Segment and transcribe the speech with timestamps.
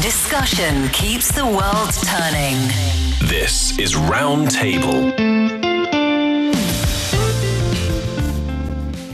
[0.00, 2.56] Discussion keeps the world turning.
[3.28, 5.12] This is Roundtable.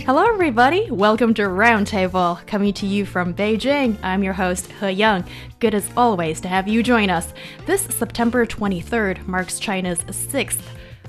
[0.06, 0.88] Hello, everybody.
[0.88, 3.98] Welcome to Roundtable, coming to you from Beijing.
[4.04, 5.24] I'm your host, He Yang.
[5.58, 7.34] Good as always to have you join us.
[7.66, 10.62] This September 23rd marks China's sixth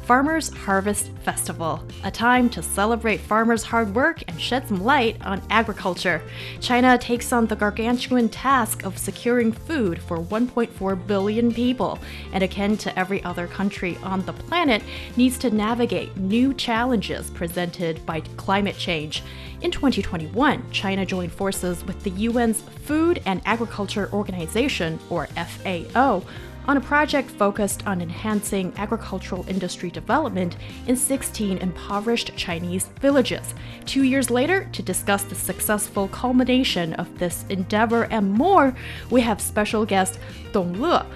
[0.10, 5.40] Farmers Harvest Festival, a time to celebrate farmers' hard work and shed some light on
[5.52, 6.20] agriculture.
[6.60, 12.00] China takes on the gargantuan task of securing food for 1.4 billion people,
[12.34, 14.82] and akin to every other country on the planet,
[15.16, 19.22] needs to navigate new challenges presented by climate change.
[19.62, 26.24] In 2021, China joined forces with the UN's Food and Agriculture Organization, or FAO
[26.70, 30.56] on a project focused on enhancing agricultural industry development
[30.86, 33.56] in 16 impoverished Chinese villages.
[33.88, 38.76] Two years later, to discuss the successful culmination of this endeavor and more,
[39.10, 40.20] we have special guest
[40.52, 41.08] Dong Le.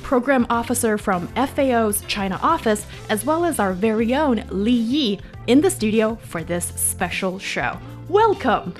[0.00, 5.60] Program officer from FAO's China office, as well as our very own Li Yi, in
[5.60, 7.78] the studio for this special show.
[8.08, 8.72] Welcome!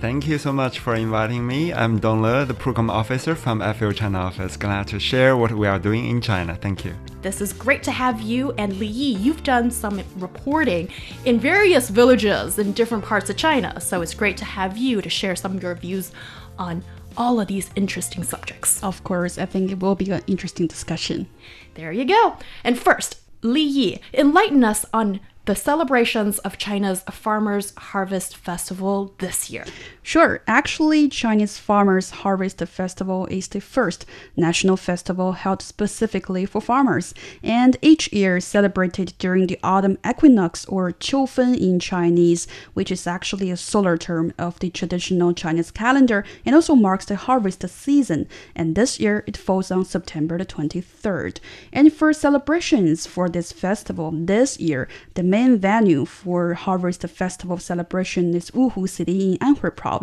[0.00, 1.74] Thank you so much for inviting me.
[1.74, 4.56] I'm Dong Le, the program officer from FAO China office.
[4.56, 6.56] Glad to share what we are doing in China.
[6.56, 6.94] Thank you.
[7.20, 9.16] This is great to have you and Li Yi.
[9.16, 10.88] You've done some reporting
[11.26, 15.10] in various villages in different parts of China, so it's great to have you to
[15.10, 16.12] share some of your views
[16.58, 16.82] on
[17.18, 18.82] all of these interesting subjects.
[18.82, 21.28] Of course, I think it will be an interesting discussion.
[21.74, 22.38] There you go.
[22.64, 29.50] And first, Li Yi, enlighten us on the celebrations of China's Farmers Harvest Festival this
[29.50, 29.64] year.
[30.02, 37.12] Sure, actually, Chinese Farmers Harvest Festival is the first national festival held specifically for farmers,
[37.42, 43.50] and each year celebrated during the autumn equinox or Qiufen in Chinese, which is actually
[43.50, 48.26] a solar term of the traditional Chinese calendar and also marks the harvest season.
[48.56, 51.40] And this year it falls on September the 23rd.
[51.72, 58.34] And for celebrations for this festival this year, the main venue for Harvest Festival celebration
[58.34, 59.99] is Wuhu City in Anhui Province,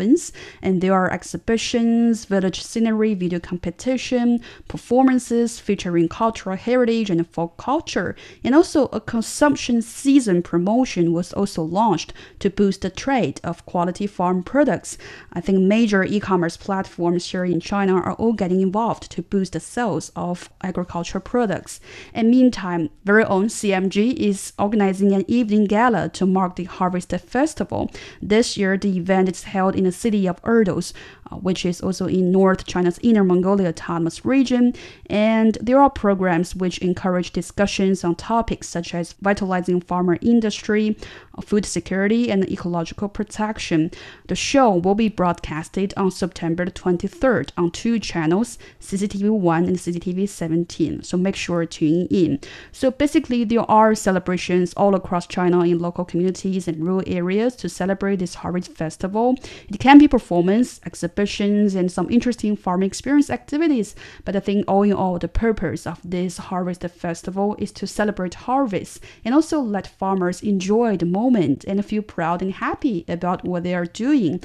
[0.61, 8.15] and there are exhibitions, village scenery, video competition, performances featuring cultural heritage and folk culture,
[8.43, 14.07] and also a consumption season promotion was also launched to boost the trade of quality
[14.07, 14.97] farm products.
[15.33, 19.59] I think major e-commerce platforms here in China are all getting involved to boost the
[19.59, 21.79] sales of agricultural products.
[22.13, 27.89] And meantime, very own CMG is organizing an evening gala to mark the Harvest Festival.
[28.21, 32.07] This year, the event is held in the city of Ordos, uh, which is also
[32.07, 34.73] in North China's Inner Mongolia Autonomous Region.
[35.09, 40.97] And there are programs which encourage discussions on topics such as vitalizing farmer industry,
[41.37, 43.91] uh, food security, and ecological protection.
[44.27, 50.27] The show will be broadcasted on September 23rd on two channels, CCTV 1 and CCTV
[50.27, 51.03] 17.
[51.03, 52.39] So make sure to tune in.
[52.71, 57.69] So basically, there are celebrations all across China in local communities and rural areas to
[57.69, 59.35] celebrate this Harvest Festival.
[59.69, 60.79] It can be performance,
[61.17, 63.95] exhibitions, and some interesting farming experience activities.
[64.25, 68.45] But I think all in all, the purpose of this Harvest Festival is to celebrate
[68.45, 73.63] harvest and also let farmers enjoy the moment and feel proud and happy about what
[73.63, 74.41] they are doing.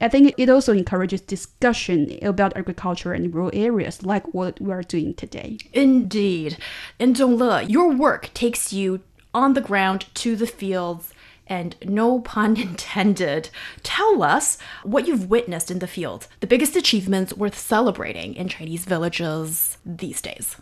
[0.00, 4.82] I think it also encourages discussion about agriculture and rural areas, like what we are
[4.82, 5.58] doing today.
[5.72, 6.56] Indeed.
[6.98, 9.00] And Dong Le, your work takes you
[9.32, 11.13] on the ground to the fields
[11.46, 13.50] and no pun intended.
[13.82, 18.84] Tell us what you've witnessed in the field, the biggest achievements worth celebrating in Chinese
[18.84, 20.56] villages these days.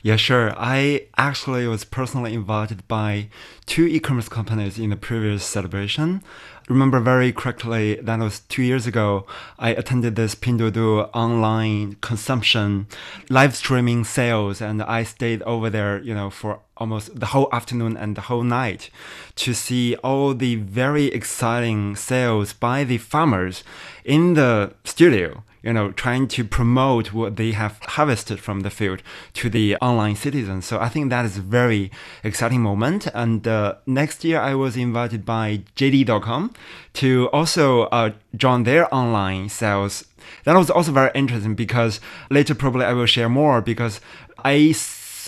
[0.00, 0.54] Yeah, sure.
[0.56, 3.28] I actually was personally invited by
[3.66, 6.22] two e-commerce companies in the previous celebration.
[6.68, 9.24] Remember very correctly, that was two years ago.
[9.58, 12.88] I attended this Pinduoduo online consumption
[13.30, 17.96] live streaming sales, and I stayed over there, you know, for almost the whole afternoon
[17.96, 18.90] and the whole night
[19.36, 23.64] to see all the very exciting sales by the farmers
[24.04, 29.02] in the studio you know, trying to promote what they have harvested from the field
[29.34, 30.64] to the online citizens.
[30.66, 31.90] So I think that is a very
[32.22, 33.06] exciting moment.
[33.14, 36.52] And uh, next year, I was invited by JD.com
[36.94, 40.04] to also uh, join their online sales.
[40.44, 42.00] That was also very interesting because
[42.30, 44.00] later probably I will share more because
[44.44, 44.72] I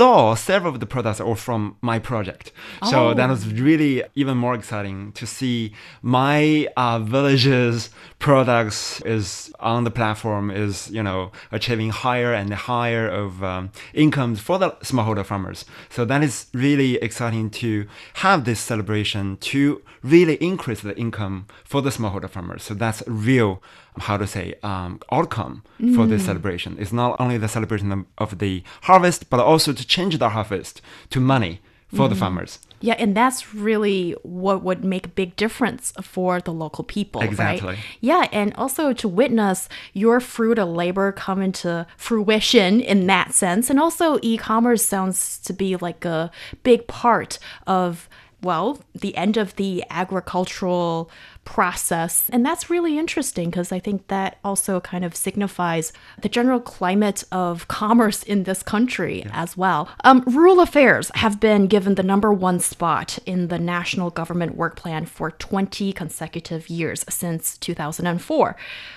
[0.00, 2.52] saw several of the products are from my project.
[2.80, 2.90] Oh.
[2.90, 7.90] So that was really even more exciting to see my uh, village's
[8.20, 14.38] products is on the platform is you know achieving higher and higher of um, incomes
[14.38, 15.64] for the smallholder farmers.
[15.88, 21.82] So that is really exciting to have this celebration to really increase the income for
[21.82, 22.62] the smallholder farmers.
[22.62, 23.62] So that's real
[23.98, 25.62] how to say um, outcome
[25.94, 26.76] for this celebration.
[26.78, 30.80] It's not only the celebration of, of the harvest, but also to change the harvest
[31.10, 31.60] to money
[31.92, 32.20] for the mm-hmm.
[32.20, 32.58] farmers.
[32.82, 37.68] Yeah, and that's really what would make a big difference for the local people, Exactly.
[37.68, 37.78] right?
[38.00, 43.68] Yeah, and also to witness your fruit of labor come into fruition in that sense.
[43.68, 46.30] And also, e commerce sounds to be like a
[46.62, 48.08] big part of,
[48.42, 51.10] well, the end of the agricultural
[51.44, 52.28] process.
[52.32, 55.92] And that's really interesting because I think that also kind of signifies
[56.22, 59.88] the general climate of commerce in this country as well.
[60.04, 64.76] Um, rural affairs have been given the number one spot in the national government work
[64.76, 68.56] plan for 20 consecutive years since 2004.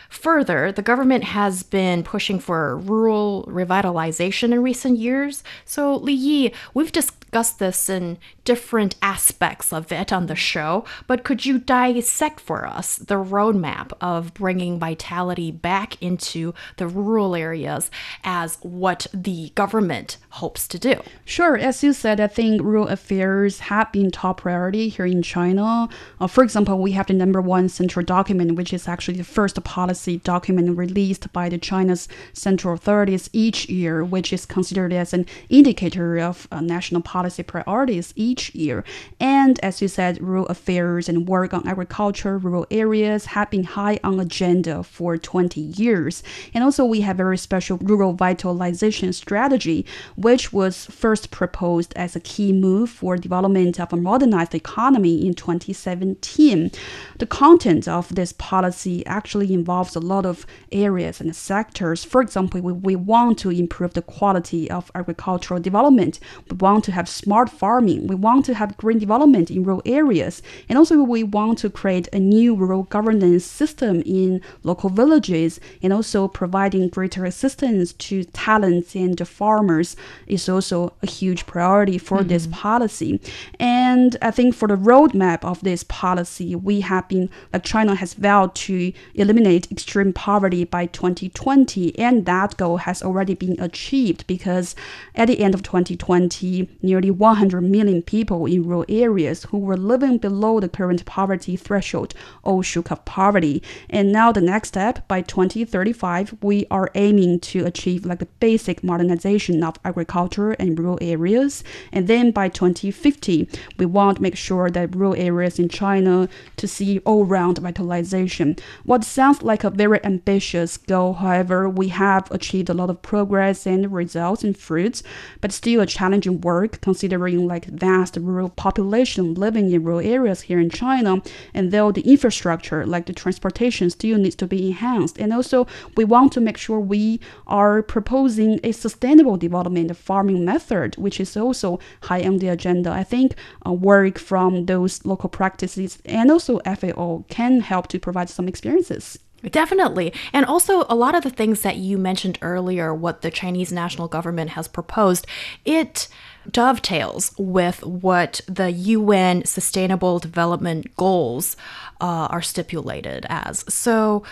[0.09, 5.43] Further, the government has been pushing for rural revitalization in recent years.
[5.65, 11.23] So, Li Yi, we've discussed this in different aspects of it on the show, but
[11.23, 17.89] could you dissect for us the roadmap of bringing vitality back into the rural areas
[18.23, 21.01] as what the government hopes to do?
[21.25, 25.89] Sure, as you said, I think rural affairs have been top priority here in China.
[26.19, 29.61] Uh, for example, we have the number one central document, which is actually the first
[29.63, 35.25] policy document released by the China's central authorities each year, which is considered as an
[35.49, 38.83] indicator of uh, national policy priorities each year.
[39.19, 43.99] And as you said, rural affairs and work on agriculture, rural areas have been high
[44.03, 46.23] on agenda for 20 years.
[46.53, 49.85] And also, we have a very special rural vitalization strategy,
[50.15, 55.33] which was first proposed as a key move for development of a modernized economy in
[55.33, 56.71] 2017.
[57.19, 62.03] The content of this policy actually involves a lot of areas and sectors.
[62.03, 66.19] For example, we, we want to improve the quality of agricultural development.
[66.49, 68.07] We want to have smart farming.
[68.07, 70.41] We want to have green development in rural areas.
[70.69, 75.91] And also, we want to create a new rural governance system in local villages and
[75.91, 79.95] also providing greater assistance to talents and farmers
[80.27, 82.27] is also a huge priority for mm-hmm.
[82.29, 83.19] this policy.
[83.59, 88.13] And I think for the roadmap of this policy, we have been, like China has
[88.13, 94.75] vowed to eliminate extreme poverty by 2020, and that goal has already been achieved because
[95.15, 100.17] at the end of 2020, nearly 100 million people in rural areas who were living
[100.17, 102.02] below the current poverty threshold
[102.43, 103.61] all oh, shook off poverty.
[103.89, 108.83] And now the next step, by 2035, we are aiming to achieve like the basic
[108.83, 111.63] modernization of agriculture and rural areas.
[111.91, 113.47] And then by 2050,
[113.77, 116.27] we want to make sure that rural areas in China
[116.57, 118.55] to see all-round vitalization.
[118.83, 123.65] What sounds like a very ambitious goal, however, we have achieved a lot of progress
[123.65, 125.03] and results and fruits,
[125.41, 130.59] but still a challenging work considering like vast rural population living in rural areas here
[130.59, 131.21] in China.
[131.53, 135.17] And though the infrastructure, like the transportation, still needs to be enhanced.
[135.17, 140.95] And also, we want to make sure we are proposing a sustainable development farming method,
[140.97, 142.91] which is also high on the agenda.
[142.91, 143.35] I think
[143.65, 149.19] uh, work from those local practices and also FAO can help to provide some experiences.
[149.51, 150.13] Definitely.
[150.31, 154.07] And also, a lot of the things that you mentioned earlier, what the Chinese national
[154.07, 155.27] government has proposed,
[155.65, 156.07] it
[156.49, 161.57] dovetails with what the UN Sustainable Development Goals
[162.03, 163.63] uh, are stipulated as.
[163.73, 164.23] So,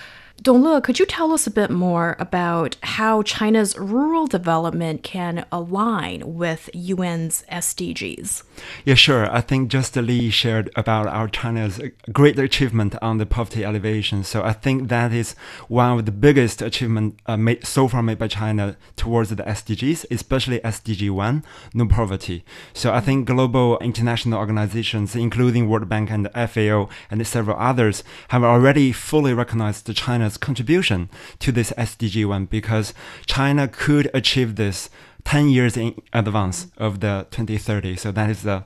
[0.42, 5.46] Dong Le, could you tell us a bit more about how China's rural development can
[5.52, 8.42] align with UN's SDGs?
[8.84, 9.32] Yeah, sure.
[9.32, 11.80] I think just Li shared about our China's
[12.12, 14.24] great achievement on the poverty elevation.
[14.24, 15.36] So I think that is
[15.68, 20.08] one of the biggest achievement uh, made so far made by China towards the SDGs,
[20.10, 21.44] especially SDG one,
[21.76, 22.44] no poverty.
[22.74, 28.44] So I think global international organizations, including World Bank and FAO and several others, have
[28.44, 31.10] already fully recognized China's contribution
[31.40, 32.94] to this SDG one because
[33.26, 34.90] China could achieve this
[35.26, 37.96] 10 years in advance of the 2030.
[37.96, 38.64] So that is the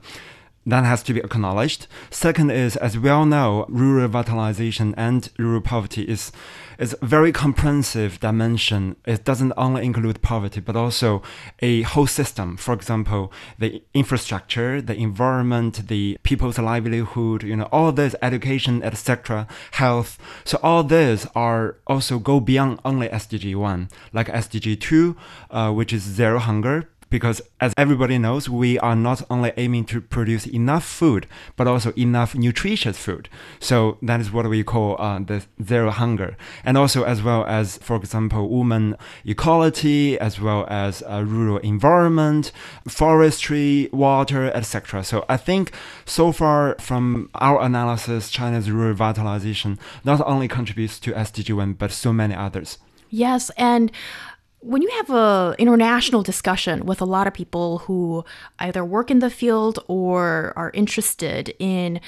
[0.66, 1.86] that has to be acknowledged.
[2.10, 6.32] Second is, as we all know, rural revitalization and rural poverty is
[6.78, 8.96] is a very comprehensive dimension.
[9.06, 11.22] It doesn't only include poverty, but also
[11.60, 12.56] a whole system.
[12.58, 19.46] For example, the infrastructure, the environment, the people's livelihood, you know, all this education, etc.,
[19.72, 20.18] health.
[20.44, 25.16] So all these are also go beyond only SDG one, like SDG two,
[25.50, 30.02] uh, which is zero hunger because as everybody knows, we are not only aiming to
[30.02, 33.30] produce enough food, but also enough nutritious food.
[33.58, 36.36] So that is what we call uh, the zero hunger.
[36.62, 42.52] And also as well as, for example, women equality, as well as uh, rural environment,
[42.86, 45.02] forestry, water, etc.
[45.02, 45.72] So I think
[46.04, 51.92] so far from our analysis, China's rural revitalization not only contributes to SDG 1, but
[51.92, 52.76] so many others.
[53.10, 53.92] Yes, and
[54.60, 58.24] when you have a international discussion with a lot of people who
[58.58, 62.00] either work in the field or are interested in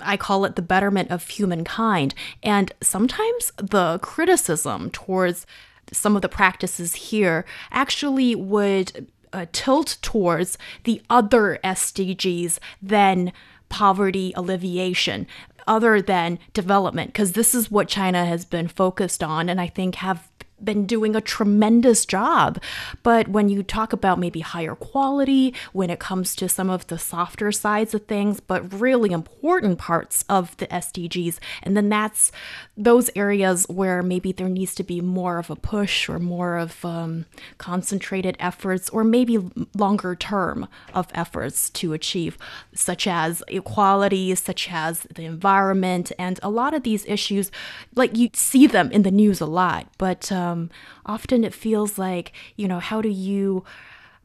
[0.00, 5.46] I call it the betterment of humankind and sometimes the criticism towards
[5.92, 13.32] some of the practices here actually would uh, tilt towards the other SDGs than
[13.68, 15.26] poverty alleviation
[15.66, 19.96] other than development because this is what China has been focused on and I think
[19.96, 20.28] have
[20.64, 22.60] been doing a tremendous job.
[23.02, 26.98] But when you talk about maybe higher quality, when it comes to some of the
[26.98, 32.32] softer sides of things, but really important parts of the SDGs, and then that's
[32.76, 36.84] those areas where maybe there needs to be more of a push or more of
[36.84, 37.26] um,
[37.58, 39.38] concentrated efforts, or maybe
[39.76, 42.36] longer term of efforts to achieve,
[42.74, 47.50] such as equality, such as the environment, and a lot of these issues,
[47.94, 50.70] like you see them in the news a lot, but um, um,
[51.06, 53.64] often it feels like, you know, how do you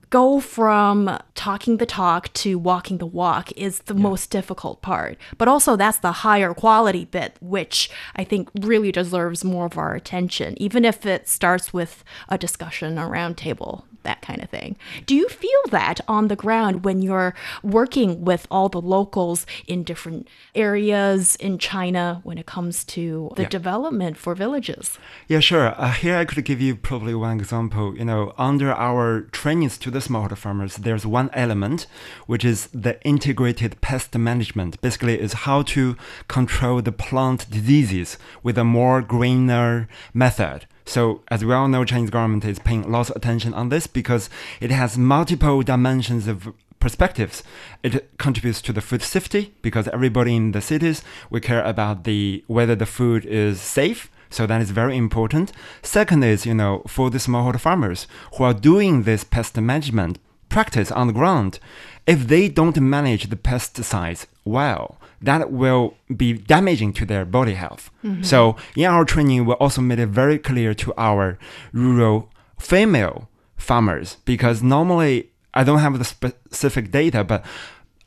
[0.10, 4.02] go from talking the talk to walking the walk is the yeah.
[4.02, 5.18] most difficult part.
[5.38, 9.96] But also, that's the higher quality bit, which I think really deserves more of our
[9.96, 14.76] attention, even if it starts with a discussion, a roundtable that kind of thing.
[15.06, 19.84] Do you feel that on the ground when you're working with all the locals in
[19.84, 23.50] different areas in China when it comes to the yeah.
[23.50, 24.98] development for villages?
[25.28, 25.68] Yeah, sure.
[25.78, 27.86] Uh, here I could give you probably one example.
[28.00, 31.86] You know, under our trainings to the smallholder farmers, there's one element
[32.26, 34.82] which is the integrated pest management.
[34.82, 35.96] Basically, is how to
[36.28, 40.66] control the plant diseases with a more greener method.
[40.88, 44.30] So as we all know, Chinese government is paying lots of attention on this because
[44.62, 47.44] it has multiple dimensions of perspectives.
[47.84, 52.42] It contributes to the food safety because everybody in the cities we care about the
[52.48, 54.10] whether the food is safe.
[54.30, 55.52] So that is very important.
[55.82, 60.92] Second is, you know, for the smallholder farmers who are doing this pest management practice
[60.92, 61.60] on the ground,
[62.06, 67.90] if they don't manage the pesticides well, that will be damaging to their body health.
[68.04, 68.24] Mm-hmm.
[68.24, 71.38] So in our training, we also made it very clear to our
[71.74, 77.44] rural female farmers because normally I don't have the specific data, but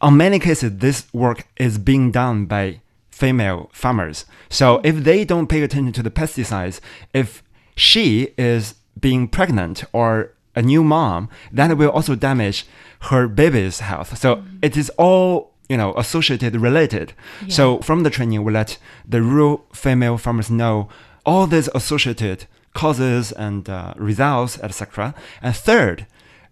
[0.01, 4.25] on many cases, this work is being done by female farmers.
[4.49, 6.81] So if they don't pay attention to the pesticides,
[7.13, 7.43] if
[7.77, 12.67] she is being pregnant or a new mom, that will also damage
[13.11, 14.17] her baby's health.
[14.19, 14.57] So mm-hmm.
[14.63, 17.13] it is all you know, associated, related.
[17.47, 17.55] Yeah.
[17.55, 18.77] So from the training, we let
[19.09, 20.89] the rural female farmers know
[21.25, 25.15] all these associated causes and uh, results, etc.
[25.41, 26.07] And third,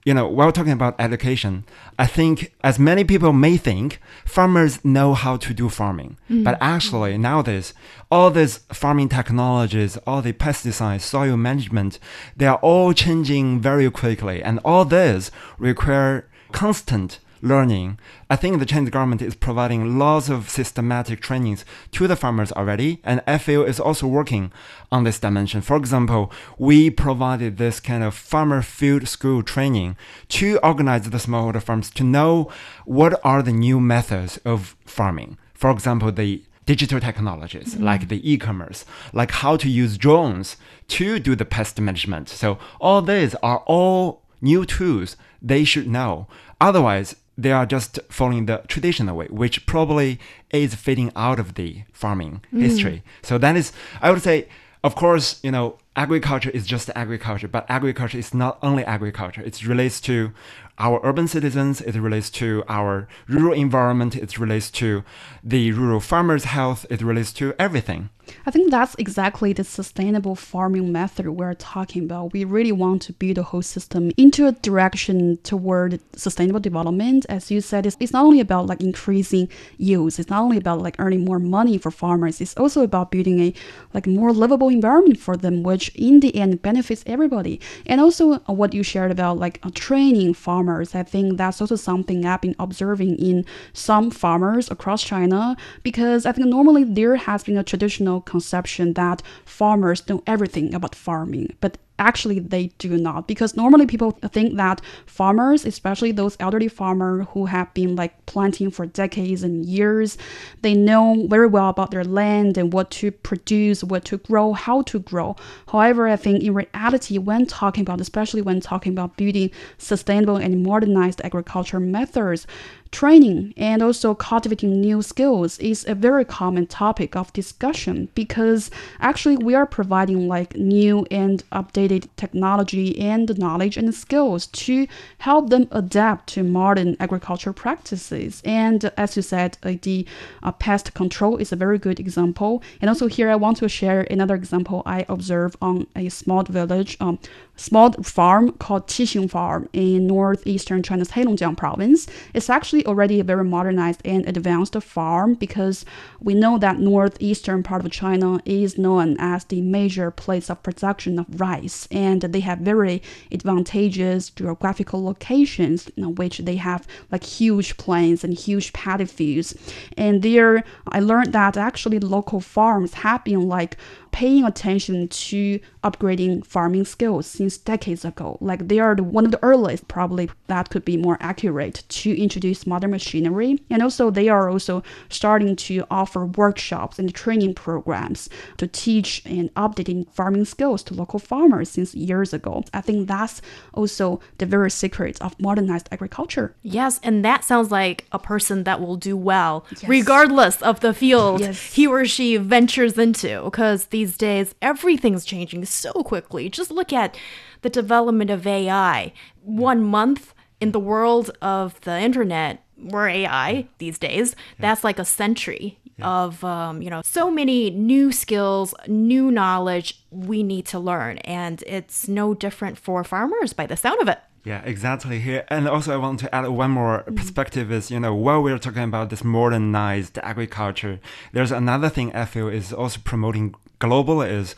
[0.04, 1.64] you know, while talking about education,
[1.98, 6.16] I think as many people may think, farmers know how to do farming.
[6.30, 6.44] Mm-hmm.
[6.44, 7.74] But actually, nowadays,
[8.12, 11.98] all these farming technologies, all the pesticides, soil management,
[12.36, 14.44] they are all changing very quickly.
[14.44, 17.98] And all this require constant learning.
[18.30, 23.00] I think the Chinese government is providing lots of systematic trainings to the farmers already,
[23.04, 24.52] and FAO is also working
[24.90, 25.60] on this dimension.
[25.60, 29.96] For example, we provided this kind of farmer field school training
[30.28, 32.50] to organize the smallholder farms to know
[32.84, 35.38] what are the new methods of farming.
[35.54, 37.84] For example, the digital technologies mm-hmm.
[37.84, 42.28] like the e-commerce, like how to use drones to do the pest management.
[42.28, 46.26] So all these are all new tools they should know.
[46.60, 50.18] Otherwise, they are just following the traditional way, which probably
[50.50, 52.60] is fading out of the farming mm.
[52.60, 53.04] history.
[53.22, 54.48] So that is, I would say,
[54.82, 59.42] of course, you know, agriculture is just agriculture, but agriculture is not only agriculture.
[59.42, 60.32] It relates to
[60.78, 65.04] our urban citizens, it relates to our rural environment, it relates to
[65.42, 68.10] the rural farmers' health, it relates to everything.
[68.46, 72.32] I think that's exactly the sustainable farming method we're talking about.
[72.32, 77.26] We really want to build the whole system into a direction toward sustainable development.
[77.28, 80.80] As you said, it's, it's not only about like increasing yields, it's not only about
[80.82, 83.54] like earning more money for farmers, it's also about building a
[83.94, 87.60] like more livable environment for them, which in the end benefits everybody.
[87.86, 91.76] And also uh, what you shared about like uh, training farmers, I think that's also
[91.76, 97.44] something I've been observing in some farmers across China because I think normally there has
[97.44, 103.26] been a traditional conception that farmers know everything about farming, but actually they do not.
[103.26, 108.70] Because normally people think that farmers especially those elderly farmers who have been like planting
[108.70, 110.16] for decades and years
[110.62, 114.82] they know very well about their land and what to produce what to grow how
[114.82, 115.36] to grow.
[115.68, 120.62] However i think in reality when talking about especially when talking about building sustainable and
[120.62, 122.46] modernized agriculture methods
[122.90, 129.36] Training and also cultivating new skills is a very common topic of discussion because actually
[129.36, 134.86] we are providing like new and updated technology and knowledge and skills to
[135.18, 138.40] help them adapt to modern agriculture practices.
[138.44, 140.06] And as you said, uh, the
[140.42, 142.62] uh, pest control is a very good example.
[142.80, 146.96] And also here I want to share another example I observed on a small village
[147.00, 147.18] um,
[147.58, 152.06] small farm called Qixing Farm in northeastern China's Heilongjiang province.
[152.32, 155.84] It's actually already a very modernized and advanced farm because
[156.20, 161.18] we know that northeastern part of China is known as the major place of production
[161.18, 167.76] of rice, and they have very advantageous geographical locations, in which they have like huge
[167.76, 169.54] plains and huge paddy fields.
[169.96, 173.76] And there, I learned that actually local farms have been like
[174.12, 178.38] paying attention to upgrading farming skills since decades ago.
[178.40, 182.16] Like they are the, one of the earliest, probably that could be more accurate to
[182.20, 183.62] introduce modern machinery.
[183.70, 189.52] And also they are also starting to offer workshops and training programs to teach and
[189.54, 192.64] updating farming skills to local farmers since years ago.
[192.72, 193.40] I think that's
[193.74, 196.54] also the very secret of modernized agriculture.
[196.62, 199.88] Yes, and that sounds like a person that will do well yes.
[199.88, 201.74] regardless of the field yes.
[201.74, 206.48] he or she ventures into because the these days, everything's changing so quickly.
[206.48, 207.16] Just look at
[207.62, 209.12] the development of AI.
[209.42, 212.62] One month in the world of the internet,
[212.92, 218.12] or AI these days, that's like a century of um, you know so many new
[218.12, 223.76] skills new knowledge we need to learn and it's no different for farmers by the
[223.76, 225.44] sound of it yeah, exactly here.
[225.48, 227.14] And also, I want to add one more mm.
[227.14, 231.00] perspective is, you know, while we're talking about this modernized agriculture,
[231.32, 234.54] there's another thing I feel is also promoting global is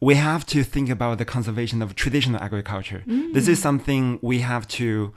[0.00, 3.02] we have to think about the conservation of traditional agriculture.
[3.06, 3.32] Mm.
[3.32, 5.12] This is something we have to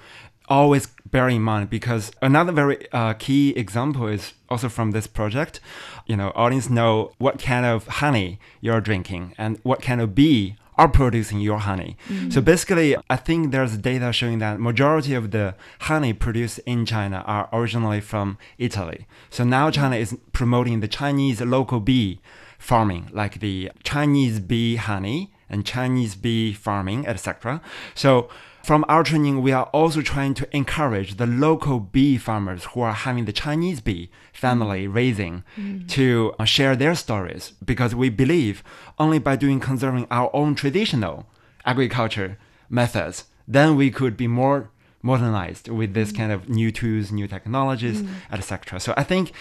[0.48, 5.60] always bear in mind because another very uh, key example is also from this project.
[6.06, 10.56] You know, audience know what kind of honey you're drinking and what kind of bee
[10.78, 11.98] are producing your honey.
[12.08, 12.32] Mm.
[12.32, 17.24] So basically, I think there's data showing that majority of the honey produced in China
[17.26, 19.08] are originally from Italy.
[19.30, 22.20] So now China is promoting the Chinese local bee
[22.58, 27.62] farming, like the Chinese bee honey and Chinese bee farming, etc.
[27.96, 28.30] So
[28.68, 32.92] from our training, we are also trying to encourage the local bee farmers who are
[32.92, 35.88] having the Chinese bee family raising mm.
[35.88, 38.64] to uh, share their stories because we believe
[39.00, 41.28] only by doing conserving our own traditional
[41.66, 42.38] agriculture
[42.70, 44.70] methods, then we could be more
[45.02, 46.18] modernized with this mm.
[46.18, 48.10] kind of new tools, new technologies, mm.
[48.34, 48.82] etc.
[48.82, 49.32] So I think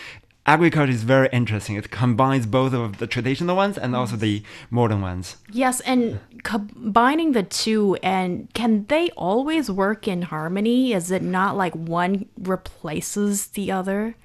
[0.46, 1.76] agriculture is very interesting.
[1.76, 5.36] It combines both of the traditional ones and also the modern ones.
[5.50, 10.92] Yes, and combining the two, and can they always work in harmony?
[10.92, 14.16] Is it not like one replaces the other?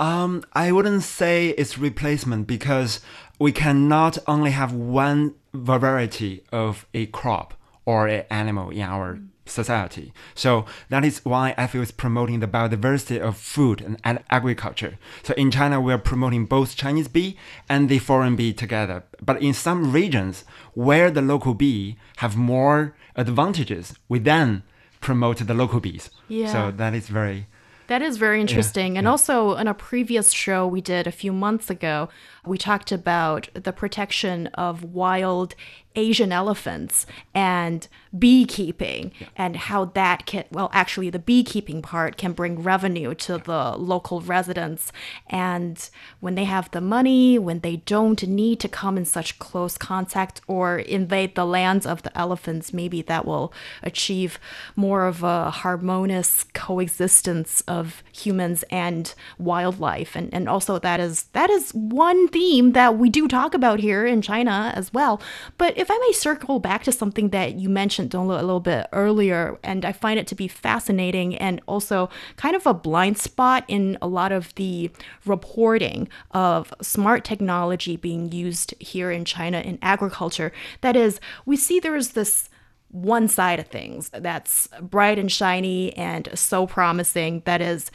[0.00, 3.00] Um, I wouldn't say it's replacement because
[3.38, 9.18] we cannot only have one variety of a crop or an animal in our
[9.48, 10.12] society.
[10.34, 14.98] So that is why I feel is promoting the biodiversity of food and, and agriculture.
[15.22, 17.36] So in China, we are promoting both Chinese bee
[17.68, 19.04] and the foreign bee together.
[19.20, 24.62] But in some regions where the local bee have more advantages, we then
[25.00, 26.10] promote the local bees.
[26.28, 26.52] Yeah.
[26.52, 27.46] So that is very
[27.88, 28.92] that is very interesting.
[28.92, 29.10] Yeah, and yeah.
[29.10, 32.10] also, in a previous show we did a few months ago,
[32.46, 35.54] we talked about the protection of wild
[35.98, 39.26] Asian elephants and beekeeping yeah.
[39.36, 44.20] and how that can, well, actually, the beekeeping part can bring revenue to the local
[44.20, 44.92] residents.
[45.26, 49.76] And when they have the money, when they don't need to come in such close
[49.76, 54.38] contact or invade the lands of the elephants, maybe that will achieve
[54.76, 60.14] more of a harmonious coexistence of humans and wildlife.
[60.14, 64.06] And, and also, that is that is one theme that we do talk about here
[64.06, 65.20] in China as well.
[65.56, 69.58] But if I may circle back to something that you mentioned a little bit earlier,
[69.62, 73.98] and I find it to be fascinating and also kind of a blind spot in
[74.00, 74.90] a lot of the
[75.26, 80.52] reporting of smart technology being used here in China in agriculture.
[80.80, 82.48] That is, we see there's this
[82.90, 87.90] one side of things that's bright and shiny and so promising that is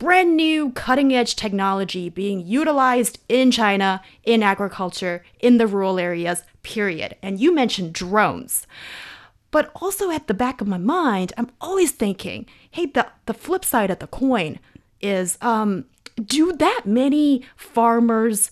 [0.00, 6.42] brand new cutting edge technology being utilized in China, in agriculture, in the rural areas,
[6.62, 7.14] period.
[7.22, 8.66] And you mentioned drones.
[9.50, 13.64] But also at the back of my mind, I'm always thinking, hey, the, the flip
[13.64, 14.58] side of the coin
[15.02, 15.84] is um,
[16.24, 18.50] do that many farmers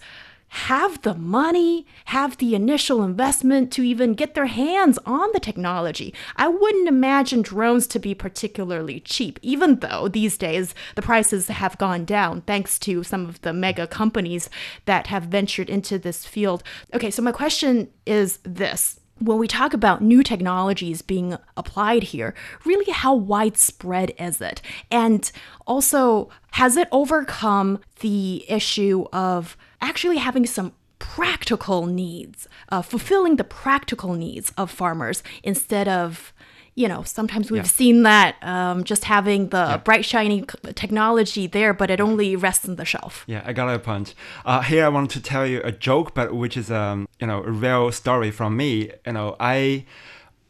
[0.49, 6.15] have the money, have the initial investment to even get their hands on the technology.
[6.37, 11.79] I wouldn't imagine drones to be particularly cheap, even though these days the prices have
[11.79, 14.49] gone down thanks to some of the mega companies
[14.87, 16.63] that have ventured into this field.
[16.95, 22.35] Okay, so my question is this when we talk about new technologies being applied here,
[22.65, 24.63] really how widespread is it?
[24.91, 25.31] And
[25.67, 33.45] also, has it overcome the issue of actually having some practical needs, uh, fulfilling the
[33.45, 36.33] practical needs of farmers instead of
[36.79, 37.69] you know, sometimes we've yeah.
[37.69, 39.77] seen that um, just having the yeah.
[39.79, 40.45] bright, shiny
[40.77, 43.25] technology there, but it only rests on the shelf.
[43.27, 44.15] Yeah, I got a point.
[44.45, 47.43] Uh, here, I want to tell you a joke, but which is um, you know
[47.43, 48.93] a real story from me.
[49.05, 49.87] You know, I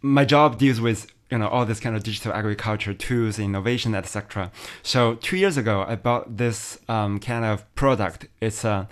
[0.03, 4.51] my job deals with you know all this kind of digital agriculture tools, innovation, etc.
[4.83, 8.27] So two years ago, I bought this um, kind of product.
[8.41, 8.89] It's a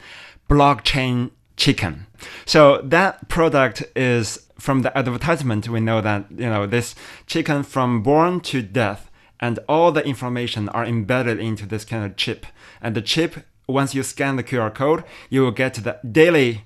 [0.49, 2.07] blockchain chicken.
[2.45, 6.95] So that product is from the advertisement, we know that you know this
[7.27, 12.17] chicken from born to death, and all the information are embedded into this kind of
[12.17, 12.47] chip.
[12.81, 16.65] And the chip, once you scan the QR code, you will get the daily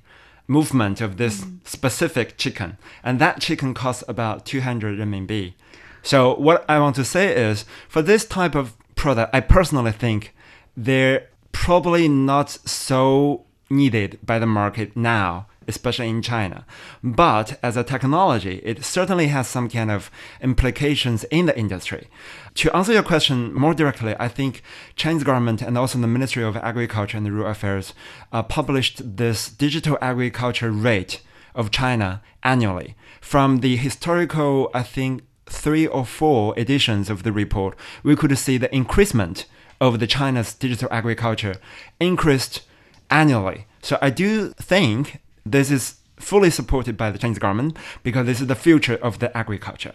[0.50, 1.58] movement of this mm.
[1.64, 5.54] specific chicken, and that chicken costs about 200 RMB.
[6.02, 10.34] So what I want to say is, for this type of product, I personally think
[10.76, 16.66] they're probably not so needed by the market now especially in China.
[17.02, 22.08] But as a technology, it certainly has some kind of implications in the industry.
[22.54, 24.62] To answer your question more directly, I think
[24.96, 27.94] Chinese government and also the Ministry of Agriculture and Rural Affairs
[28.32, 31.22] uh, published this digital agriculture rate
[31.54, 32.96] of China annually.
[33.20, 38.56] From the historical, I think, three or four editions of the report, we could see
[38.56, 39.46] the increasement
[39.80, 41.56] of the China's digital agriculture
[41.98, 42.62] increased
[43.10, 43.66] annually.
[43.82, 48.46] So I do think this is fully supported by the Chinese government because this is
[48.46, 49.94] the future of the agriculture.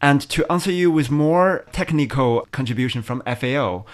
[0.00, 3.84] And to answer you with more technical contribution from FAO,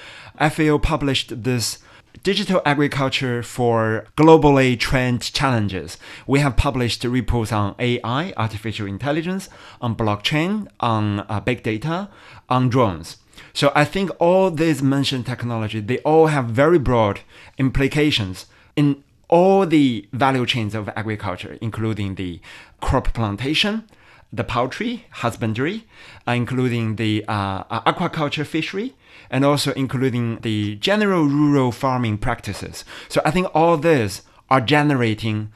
[0.40, 1.79] FAO published this
[2.22, 5.98] digital agriculture for globally trend challenges.
[6.27, 9.48] We have published reports on AI, artificial intelligence,
[9.81, 12.09] on blockchain, on uh, big data,
[12.48, 13.18] on drones.
[13.53, 17.20] So I think all these mentioned technology, they all have very broad
[17.59, 18.46] implications
[18.77, 22.41] in all the value chains of agriculture, including the
[22.81, 23.85] crop plantation,
[24.33, 25.87] the poultry husbandry,
[26.27, 28.95] uh, including the uh, uh, aquaculture fishery,
[29.31, 32.85] and also including the general rural farming practices.
[33.09, 35.53] So I think all these are generating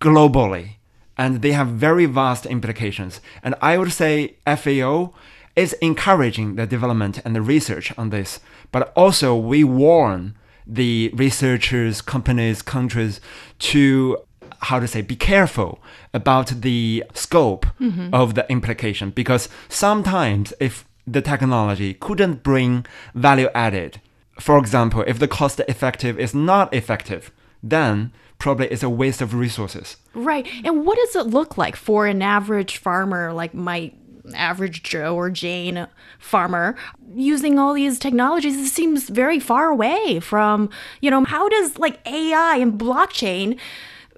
[0.00, 0.76] globally,
[1.16, 3.20] and they have very vast implications.
[3.42, 5.14] And I would say FAO
[5.56, 8.40] is encouraging the development and the research on this,
[8.72, 10.34] but also we warn
[10.66, 13.20] the researchers, companies, countries
[13.58, 14.18] to
[14.60, 15.78] how to say be careful
[16.14, 18.14] about the scope mm-hmm.
[18.14, 19.10] of the implication.
[19.10, 24.00] Because sometimes if the technology couldn't bring value added
[24.40, 27.30] for example if the cost effective is not effective
[27.62, 29.96] then probably it's a waste of resources.
[30.12, 30.46] Right.
[30.64, 33.92] And what does it look like for an average farmer like my
[34.32, 35.86] average Joe or Jane
[36.18, 36.76] farmer
[37.14, 42.06] using all these technologies it seems very far away from, you know, how does like
[42.06, 43.58] AI and blockchain,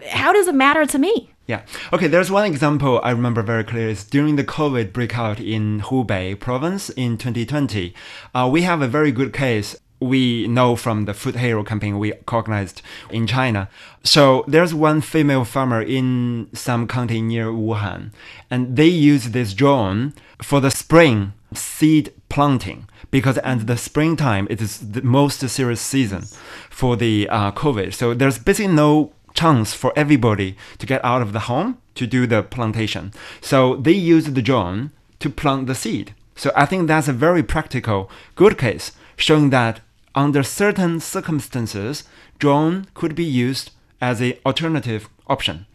[0.08, 1.30] how does it matter to me?
[1.46, 1.62] Yeah.
[1.92, 3.92] Okay, there's one example I remember very clearly.
[3.92, 7.94] Is during the COVID breakout in Hubei province in 2020.
[8.34, 12.12] Uh, we have a very good case we know from the Food Hero campaign we
[12.30, 13.68] organized in China.
[14.02, 18.12] So there's one female farmer in some county near Wuhan,
[18.50, 24.60] and they use this drone for the spring seed planting because at the springtime it
[24.60, 26.24] is the most serious season
[26.68, 27.94] for the uh, COVID.
[27.94, 32.26] So there's basically no chance for everybody to get out of the home to do
[32.26, 33.12] the plantation.
[33.40, 36.14] So they use the drone to plant the seed.
[36.34, 39.80] So I think that's a very practical, good case showing that
[40.16, 42.04] under certain circumstances,
[42.38, 45.66] drone could be used as an alternative option.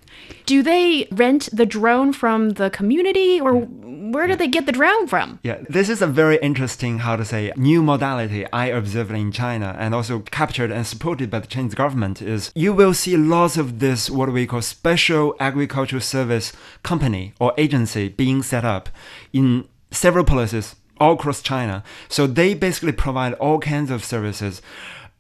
[0.45, 5.07] Do they rent the drone from the community or where do they get the drone
[5.07, 5.39] from?
[5.43, 9.75] Yeah, this is a very interesting, how to say, new modality I observed in China
[9.79, 13.79] and also captured and supported by the Chinese government is you will see lots of
[13.79, 16.51] this, what we call special agricultural service
[16.83, 18.89] company or agency being set up
[19.33, 21.83] in several places all across China.
[22.07, 24.61] So they basically provide all kinds of services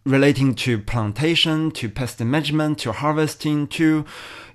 [0.05, 4.05] relating to plantation, to pest management, to harvesting, to,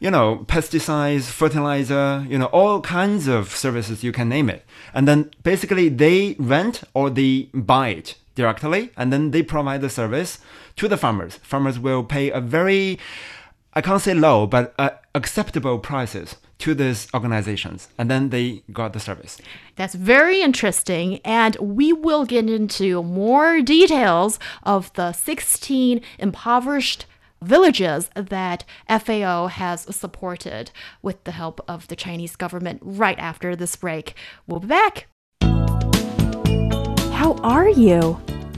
[0.01, 4.65] you know, pesticides, fertilizer, you know, all kinds of services you can name it.
[4.95, 9.91] And then basically they rent or they buy it directly and then they provide the
[9.91, 10.39] service
[10.77, 11.37] to the farmers.
[11.43, 12.99] Farmers will pay a very,
[13.73, 18.93] I can't say low, but uh, acceptable prices to these organizations and then they got
[18.93, 19.39] the service.
[19.77, 27.07] That's very interesting, and we will get into more details of the 16 impoverished
[27.43, 30.71] villages that FAO has supported
[31.03, 34.15] with the help of the Chinese government right after this break.
[34.47, 35.09] We'll be back.
[37.13, 38.13] How are you?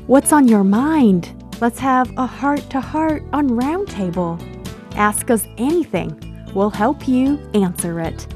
[0.06, 1.34] What's on your mind?
[1.61, 4.40] Let's have a heart to heart on Roundtable.
[4.94, 6.28] Ask us anything.
[6.54, 8.26] We'll help you answer it.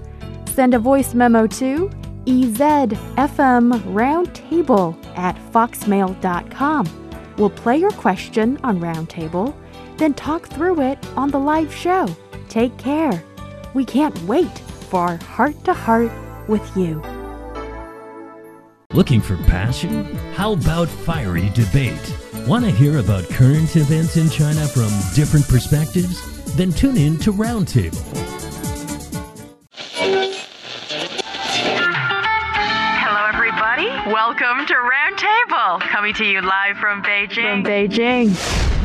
[0.46, 1.90] Send a voice memo to
[2.26, 7.34] EZFM Roundtable at foxmail.com.
[7.36, 9.54] We'll play your question on Roundtable,
[9.96, 12.06] then talk through it on the live show.
[12.48, 13.22] Take care.
[13.74, 14.58] We can't wait
[14.90, 16.12] for our heart to heart
[16.48, 17.02] with you.
[18.92, 20.04] Looking for passion?
[20.34, 22.14] How about fiery debate?
[22.46, 26.31] Want to hear about current events in China from different perspectives?
[26.54, 27.96] Then tune in to Roundtable.
[33.00, 33.86] Hello, everybody.
[34.12, 37.50] Welcome to Roundtable, coming to you live from Beijing.
[37.50, 38.81] From Beijing.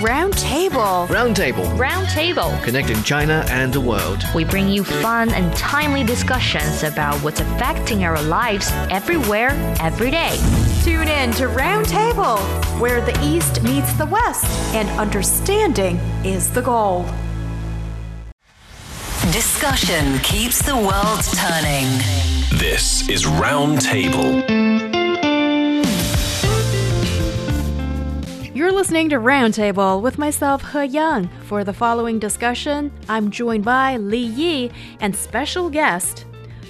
[0.00, 1.06] Roundtable.
[1.08, 2.62] Roundtable, Roundtable.
[2.64, 4.24] connecting China and the world.
[4.34, 10.38] We bring you fun and timely discussions about what's affecting our lives everywhere, every day.
[10.82, 12.38] Tune in to Roundtable,
[12.80, 17.04] where the East meets the West and understanding is the goal.
[19.32, 21.84] Discussion keeps the world turning.
[22.58, 24.69] This is Roundtable.
[28.60, 31.30] You're listening to Roundtable with myself, He Yang.
[31.44, 34.70] For the following discussion, I'm joined by Li Yi
[35.00, 36.26] and special guest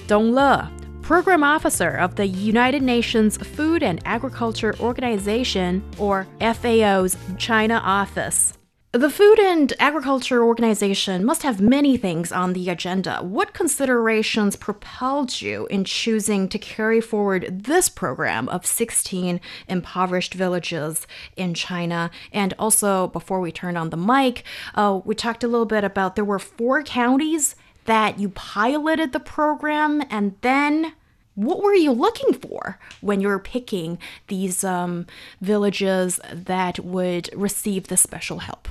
[0.06, 0.70] Dong Le,
[1.02, 8.59] Program Officer of the United Nations Food and Agriculture Organization, or FAO's China office.
[8.92, 13.18] The Food and Agriculture Organization must have many things on the agenda.
[13.22, 21.06] What considerations propelled you in choosing to carry forward this program of 16 impoverished villages
[21.36, 22.10] in China?
[22.32, 24.42] And also, before we turned on the mic,
[24.74, 29.20] uh, we talked a little bit about there were four counties that you piloted the
[29.20, 30.94] program, and then
[31.36, 35.06] what were you looking for when you were picking these um,
[35.40, 38.66] villages that would receive the special help?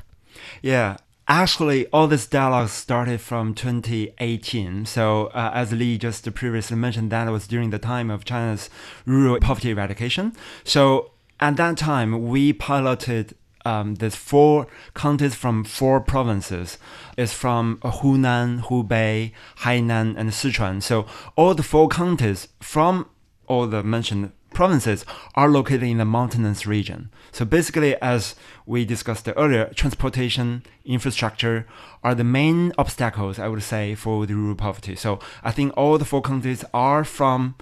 [0.61, 0.97] Yeah.
[1.27, 4.85] Actually, all this dialogue started from 2018.
[4.87, 8.67] So, uh, as Li just previously mentioned, that was during the time of China's
[9.05, 10.35] rural poverty eradication.
[10.63, 16.77] So, at that time, we piloted um, four counties from four provinces.
[17.17, 20.81] It's from Hunan, Hubei, Hainan, and Sichuan.
[20.81, 23.07] So all the four counties from
[23.47, 27.09] all the mentioned provinces are located in the mountainous region.
[27.31, 31.65] So basically, as we discussed earlier, transportation, infrastructure
[32.03, 34.97] are the main obstacles, I would say, for the rural poverty.
[34.97, 37.55] So I think all the four counties are from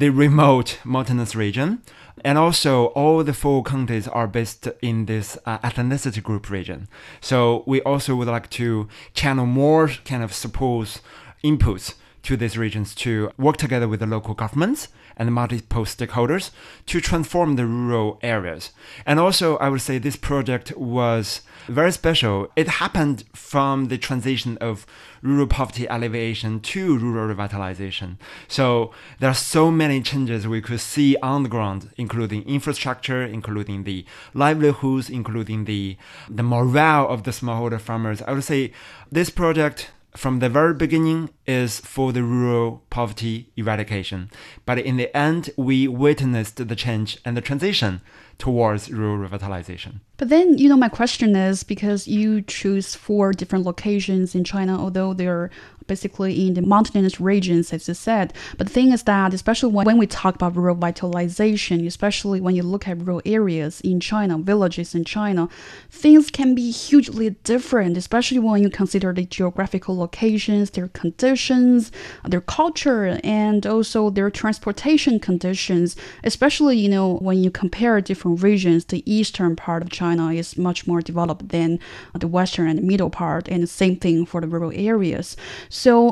[0.00, 1.82] the remote mountainous region.
[2.24, 6.88] And also, all the four counties are based in this uh, ethnicity group region.
[7.20, 11.02] So we also would like to channel more kind of support
[11.44, 11.92] inputs
[12.22, 16.50] to these regions to work together with the local governments and multiple stakeholders
[16.86, 18.70] to transform the rural areas.
[19.06, 22.50] And also, I would say this project was very special.
[22.56, 24.86] It happened from the transition of
[25.22, 28.16] rural poverty alleviation to rural revitalization.
[28.48, 33.84] So there are so many changes we could see on the ground, including infrastructure, including
[33.84, 35.96] the livelihoods, including the
[36.28, 38.22] the morale of the smallholder farmers.
[38.22, 38.72] I would say
[39.10, 44.30] this project from the very beginning is for the rural poverty eradication.
[44.66, 48.02] But in the end, we witnessed the change and the transition
[48.38, 50.00] towards rural revitalization.
[50.18, 54.78] But then, you know, my question is because you choose four different locations in China,
[54.78, 55.50] although they're
[55.86, 58.32] basically in the mountainous regions, as you said.
[58.58, 62.54] But the thing is that, especially when, when we talk about rural vitalization, especially when
[62.54, 65.48] you look at rural areas in China, villages in China,
[65.90, 71.92] things can be hugely different, especially when you consider the geographical locations, their conditions,
[72.24, 75.96] their culture, and also their transportation conditions.
[76.24, 80.86] Especially, you know, when you compare different regions, the eastern part of China is much
[80.86, 81.78] more developed than
[82.14, 85.36] the western and middle part, and the same thing for the rural areas.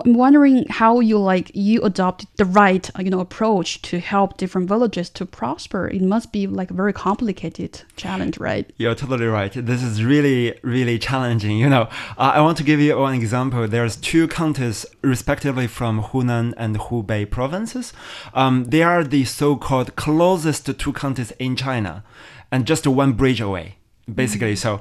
[0.02, 4.37] I'm wondering how you like you adopt the right uh, you know approach to help
[4.37, 5.87] different villages to prosper.
[5.87, 8.68] It must be like a very complicated challenge, right?
[8.78, 9.52] You're totally right.
[9.52, 11.56] This is really, really challenging.
[11.56, 11.83] You know,
[12.18, 13.68] uh, I want to give you one example.
[13.68, 17.92] There's two counties, respectively, from Hunan and Hubei provinces.
[18.35, 22.02] Um, they are the so-called closest two counties in China,
[22.50, 23.76] and just one bridge away,
[24.12, 24.56] basically.
[24.56, 24.80] So,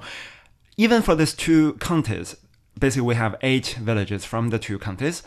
[0.78, 2.36] even for these two counties,
[2.80, 5.24] basically we have eight villages from the two counties.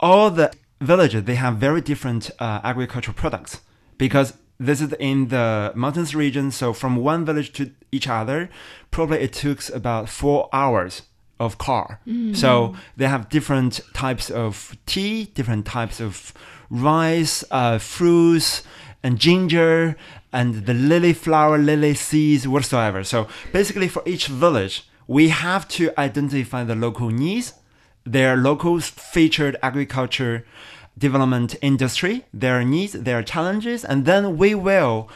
[0.00, 3.60] All the villages they have very different uh, agricultural products
[3.98, 6.50] because this is in the mountains region.
[6.50, 8.48] So from one village to each other,
[8.90, 11.02] probably it took about four hours
[11.40, 12.00] of car.
[12.34, 16.32] So they have different types of tea, different types of
[16.70, 18.62] rice, uh, fruits,
[19.02, 19.96] and ginger,
[20.32, 23.04] and the lily flower, lily seeds, whatsoever.
[23.04, 27.54] So basically, for each village, we have to identify the local needs,
[28.04, 30.44] their local featured agriculture
[30.96, 35.08] development industry, their needs, their challenges, and then we will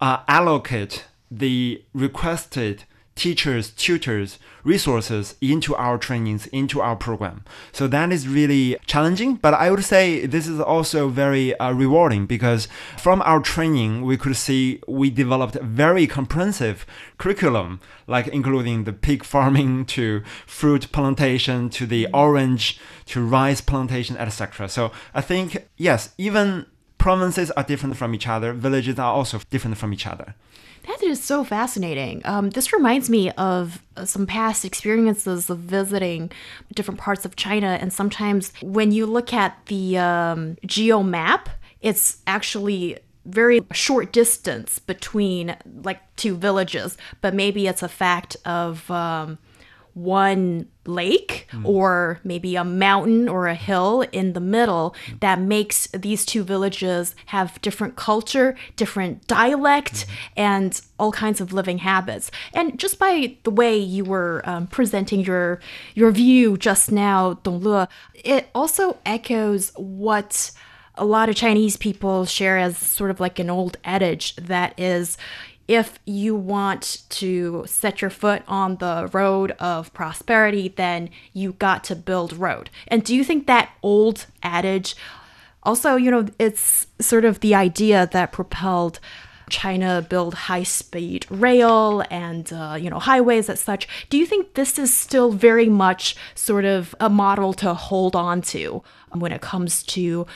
[0.00, 2.84] uh, allocate the requested
[3.20, 7.44] teachers, tutors, resources into our trainings, into our program.
[7.70, 12.24] So that is really challenging, but I would say this is also very uh, rewarding
[12.24, 16.86] because from our training, we could see we developed a very comprehensive
[17.18, 24.16] curriculum, like including the pig farming to fruit plantation to the orange to rice plantation,
[24.16, 24.66] etc.
[24.70, 26.64] So I think, yes, even
[26.96, 30.34] provinces are different from each other, villages are also different from each other.
[30.86, 32.22] That is so fascinating.
[32.24, 36.30] Um, this reminds me of uh, some past experiences of visiting
[36.74, 37.78] different parts of China.
[37.80, 41.48] And sometimes when you look at the um, geo map,
[41.80, 48.90] it's actually very short distance between like two villages, but maybe it's a fact of
[48.90, 49.38] um,
[49.94, 51.64] one lake mm.
[51.64, 55.20] or maybe a mountain or a hill in the middle mm.
[55.20, 60.14] that makes these two villages have different culture, different dialect, mm-hmm.
[60.36, 62.30] and all kinds of living habits.
[62.54, 65.60] And just by the way you were um, presenting your
[65.94, 70.50] your view just now, Dong Le, it also echoes what
[70.96, 75.16] a lot of Chinese people share as sort of like an old adage that is
[75.70, 81.84] if you want to set your foot on the road of prosperity, then you got
[81.84, 82.70] to build road.
[82.88, 84.96] And do you think that old adage
[85.62, 88.98] also, you know, it's sort of the idea that propelled
[89.50, 93.86] China build high speed rail and, uh, you know, highways as such.
[94.08, 98.42] Do you think this is still very much sort of a model to hold on
[98.42, 100.26] to when it comes to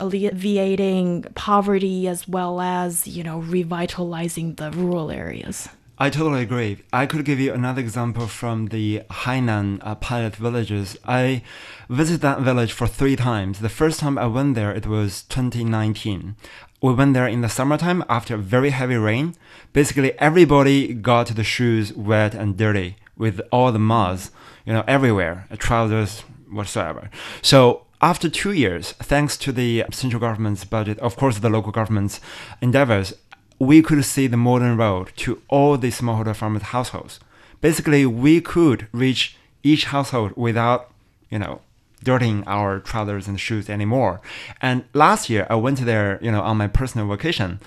[0.00, 5.68] alleviating poverty as well as, you know, revitalizing the rural areas?
[6.02, 6.78] I totally agree.
[6.94, 10.96] I could give you another example from the Hainan uh, pilot villages.
[11.04, 11.42] I
[11.90, 13.60] visited that village for three times.
[13.60, 16.36] The first time I went there, it was 2019.
[16.80, 19.34] We went there in the summertime after very heavy rain.
[19.74, 24.30] Basically, everybody got the shoes wet and dirty with all the muds,
[24.64, 27.10] you know, everywhere, trousers, whatsoever.
[27.42, 32.20] So after two years, thanks to the central government's budget, of course, the local government's
[32.60, 33.12] endeavors,
[33.58, 37.20] we could see the modern road to all the smallholder farmers' households.
[37.60, 40.90] Basically, we could reach each household without,
[41.30, 41.60] you know,
[42.02, 44.22] dirtying our trousers and shoes anymore.
[44.62, 47.60] And last year, I went there, you know, on my personal vacation,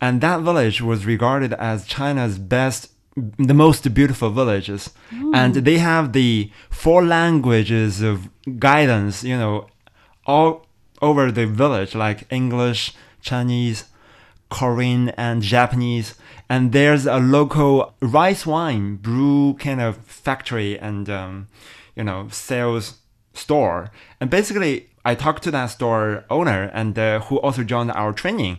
[0.00, 2.90] and that village was regarded as China's best
[3.38, 5.30] the most beautiful villages mm.
[5.32, 9.68] and they have the four languages of guidance you know
[10.26, 10.66] all
[11.02, 13.84] over the village like english chinese
[14.54, 16.14] korean and japanese.
[16.48, 21.48] And there's a local rice wine brew kind of factory and um,
[21.96, 22.98] you know sales
[23.32, 23.90] store.
[24.20, 28.58] And basically i talked to that store owner and uh, who also joined our training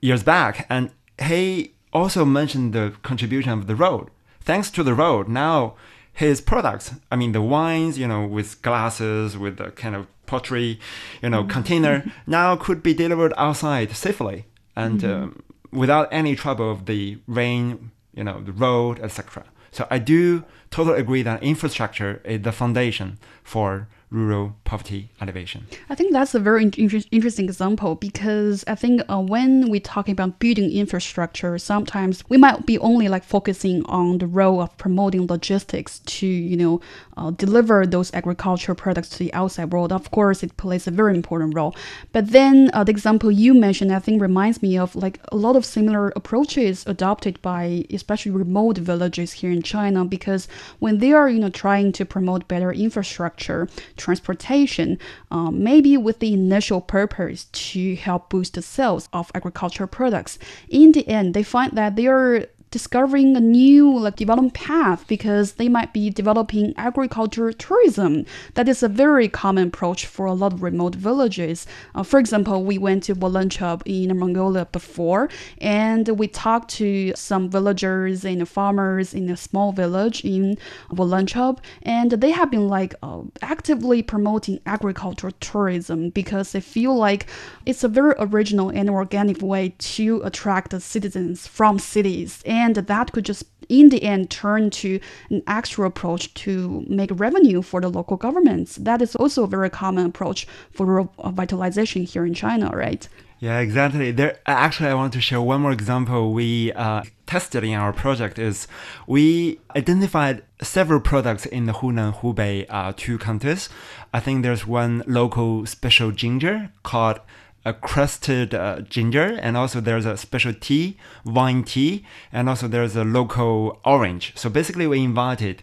[0.00, 0.66] years back.
[0.70, 0.90] And
[1.20, 4.10] he also mentioned the contribution of the road.
[4.40, 5.74] Thanks to the road now
[6.12, 10.78] his products i mean the wines you know with glasses with the kind of pottery
[11.22, 16.86] you know container now could be delivered outside safely and um, without any trouble of
[16.86, 22.42] the rain you know the road etc so i do totally agree that infrastructure is
[22.42, 25.66] the foundation for rural poverty alleviation.
[25.90, 30.12] I think that's a very inter- interesting example because I think uh, when we're talking
[30.12, 35.26] about building infrastructure, sometimes we might be only like focusing on the role of promoting
[35.26, 36.80] logistics to, you know,
[37.16, 39.92] uh, deliver those agricultural products to the outside world.
[39.92, 41.74] Of course, it plays a very important role.
[42.12, 45.56] But then uh, the example you mentioned, I think, reminds me of like a lot
[45.56, 50.48] of similar approaches adopted by especially remote villages here in China because
[50.78, 54.98] when they are, you know, trying to promote better infrastructure, transportation,
[55.30, 60.38] um, maybe with the initial purpose to help boost the sales of agricultural products.
[60.68, 65.52] In the end, they find that they are discovering a new like development path because
[65.52, 68.26] they might be developing agriculture tourism.
[68.54, 71.68] That is a very common approach for a lot of remote villages.
[71.94, 77.48] Uh, for example, we went to Ulanqab in Mongolia before, and we talked to some
[77.48, 80.58] villagers and farmers in a small village in
[80.90, 87.26] Ulanqab, and they have been like uh, actively promoting agricultural tourism because they feel like
[87.66, 92.74] it's a very original and organic way to attract the citizens from cities and and
[92.76, 94.98] that could just in the end turn to
[95.30, 98.76] an actual approach to make revenue for the local governments.
[98.76, 103.06] That is also a very common approach for revitalization here in China, right?
[103.40, 104.10] Yeah, exactly.
[104.12, 108.38] There, actually, I want to share one more example we uh, tested in our project.
[108.38, 108.66] Is
[109.06, 113.68] we identified several products in the Hunan, Hubei, uh, two counties.
[114.14, 117.20] I think there's one local special ginger called
[117.64, 122.96] a crusted uh, ginger, and also there's a special tea, wine tea, and also there's
[122.96, 124.32] a local orange.
[124.36, 125.62] So basically, we invited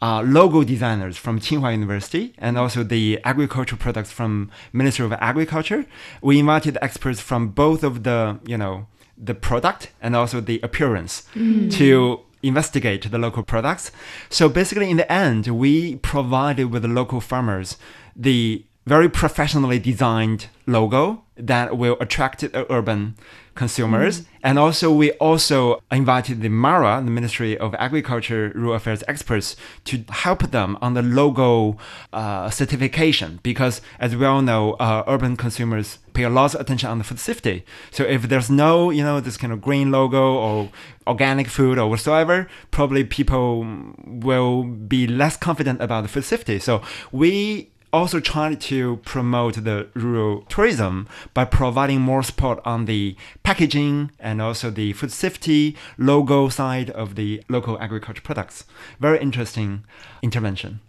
[0.00, 5.86] uh, logo designers from Tsinghua University and also the agricultural products from Ministry of Agriculture.
[6.20, 8.86] We invited experts from both of the, you know,
[9.16, 11.72] the product and also the appearance mm.
[11.72, 13.92] to investigate the local products.
[14.28, 17.76] So basically, in the end, we provided with the local farmers
[18.16, 23.16] the very professionally designed logo that will attract urban
[23.54, 24.20] consumers.
[24.20, 24.26] Mm.
[24.44, 30.04] And also, we also invited the MARA, the Ministry of Agriculture Rural Affairs experts, to
[30.08, 31.76] help them on the logo
[32.12, 36.88] uh, certification because, as we all know, uh, urban consumers pay a lot of attention
[36.88, 37.64] on the food safety.
[37.90, 40.70] So if there's no, you know, this kind of green logo or
[41.06, 43.66] organic food or whatsoever, probably people
[44.06, 46.58] will be less confident about the food safety.
[46.58, 53.16] So we also trying to promote the rural tourism by providing more support on the
[53.42, 58.64] packaging and also the food safety logo side of the local agriculture products.
[59.00, 59.84] Very interesting
[60.22, 60.80] intervention.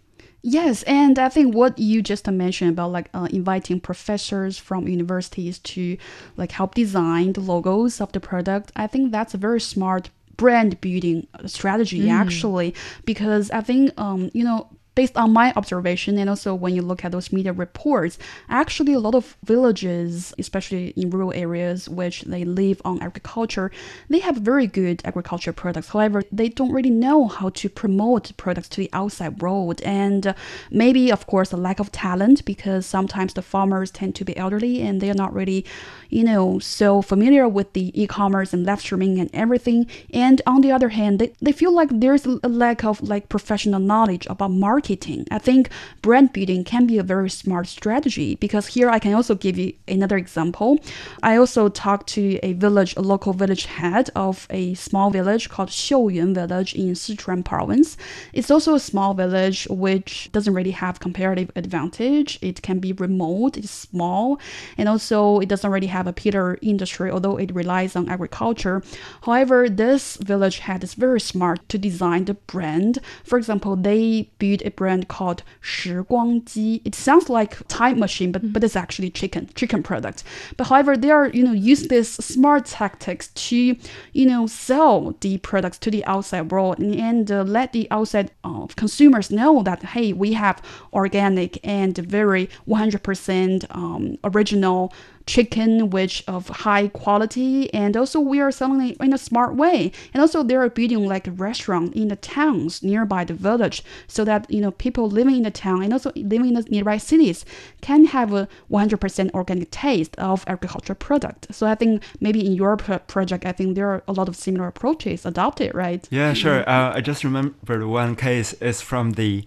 [0.46, 5.60] Yes, and I think what you just mentioned about like uh, inviting professors from universities
[5.60, 5.98] to
[6.36, 10.82] like help design the logos of the product, I think that's a very smart brand
[10.82, 12.12] building strategy mm.
[12.12, 12.74] actually
[13.06, 17.04] because I think um you know based on my observation and also when you look
[17.04, 18.18] at those media reports
[18.50, 23.72] actually a lot of villages especially in rural areas which they live on agriculture
[24.10, 25.90] they have very good agriculture products.
[25.90, 29.82] However they don't really know how to promote products to the outside world.
[29.82, 30.36] And
[30.72, 34.82] maybe of course a lack of talent because sometimes the farmers tend to be elderly
[34.82, 35.66] and they are not really
[36.14, 40.72] you know so familiar with the e-commerce and live streaming and everything and on the
[40.72, 45.26] other hand they, they feel like there's a lack of like professional knowledge about marketing.
[45.32, 45.70] I think
[46.02, 49.74] brand building can be a very smart strategy because here I can also give you
[49.88, 50.80] another example.
[51.22, 55.70] I also talked to a village, a local village head of a small village called
[55.70, 57.98] Xiuyuan village in Sichuan province.
[58.34, 62.40] It's also a small village which doesn't really have comparative advantage.
[62.42, 64.40] It can be remote, it's small,
[64.78, 68.83] and also it doesn't really have a pillar industry, although it relies on agriculture.
[69.23, 72.99] However, this village head is very smart to design the brand.
[73.25, 76.81] For example, they build a brand called 时光机.
[76.85, 80.25] It sounds like time machine, but, but it's actually chicken, chicken product.
[80.57, 83.77] But however, they are, you know, use this smart tactics to,
[84.13, 88.31] you know, sell the products to the outside world and, and uh, let the outside
[88.45, 90.63] uh, consumers know that, hey, we have
[90.93, 94.93] organic and very 100% um, original
[95.26, 99.92] chicken which of high quality and also we are selling it in a smart way.
[100.14, 104.24] And also they are building like a restaurant in the towns nearby the village so
[104.26, 107.46] that you know people living in the town and also living in the nearby cities
[107.82, 111.48] can have a 100% organic taste of agricultural product.
[111.54, 114.68] So i think maybe in your project i think there are a lot of similar
[114.68, 116.08] approaches adopted right?
[116.12, 116.68] Yeah sure.
[116.68, 119.46] Uh, i just remembered one case is from the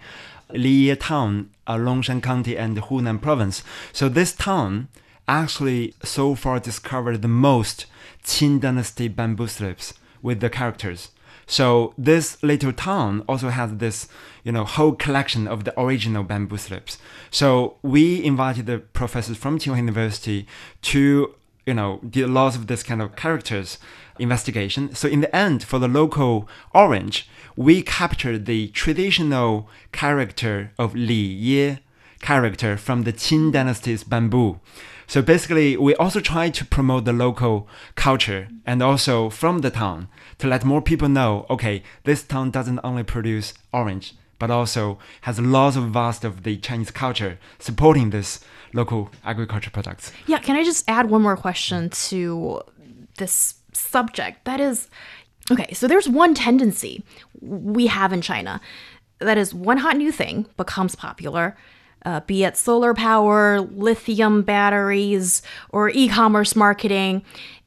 [0.50, 3.64] Liye town, uh, Longshan County and Hunan province.
[3.92, 4.88] So this town
[5.28, 7.86] actually so far discovered the most
[8.24, 11.10] Qin Dynasty bamboo slips with the characters.
[11.46, 14.08] So this little town also has this,
[14.42, 16.98] you know, whole collection of the original bamboo slips.
[17.30, 20.46] So we invited the professors from Tsinghua University
[20.82, 23.78] to, you know, do lots of this kind of characters
[24.18, 24.94] investigation.
[24.94, 31.14] So in the end, for the local orange, we captured the traditional character of Li
[31.14, 31.78] Ye
[32.20, 34.58] character from the Qin dynasty's bamboo.
[35.06, 40.08] So basically, we also try to promote the local culture and also from the town
[40.38, 45.38] to let more people know okay, this town doesn't only produce orange, but also has
[45.40, 48.40] lots of vast of the Chinese culture supporting this
[48.72, 50.12] local agriculture products.
[50.26, 52.62] Yeah, can I just add one more question to
[53.18, 54.44] this subject?
[54.44, 54.88] That is,
[55.50, 57.04] okay, so there's one tendency
[57.40, 58.60] we have in China
[59.18, 61.56] that is one hot new thing becomes popular.
[62.06, 67.20] Uh, be it solar power, lithium batteries, or e commerce marketing,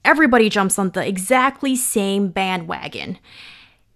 [0.05, 3.19] everybody jumps on the exactly same bandwagon.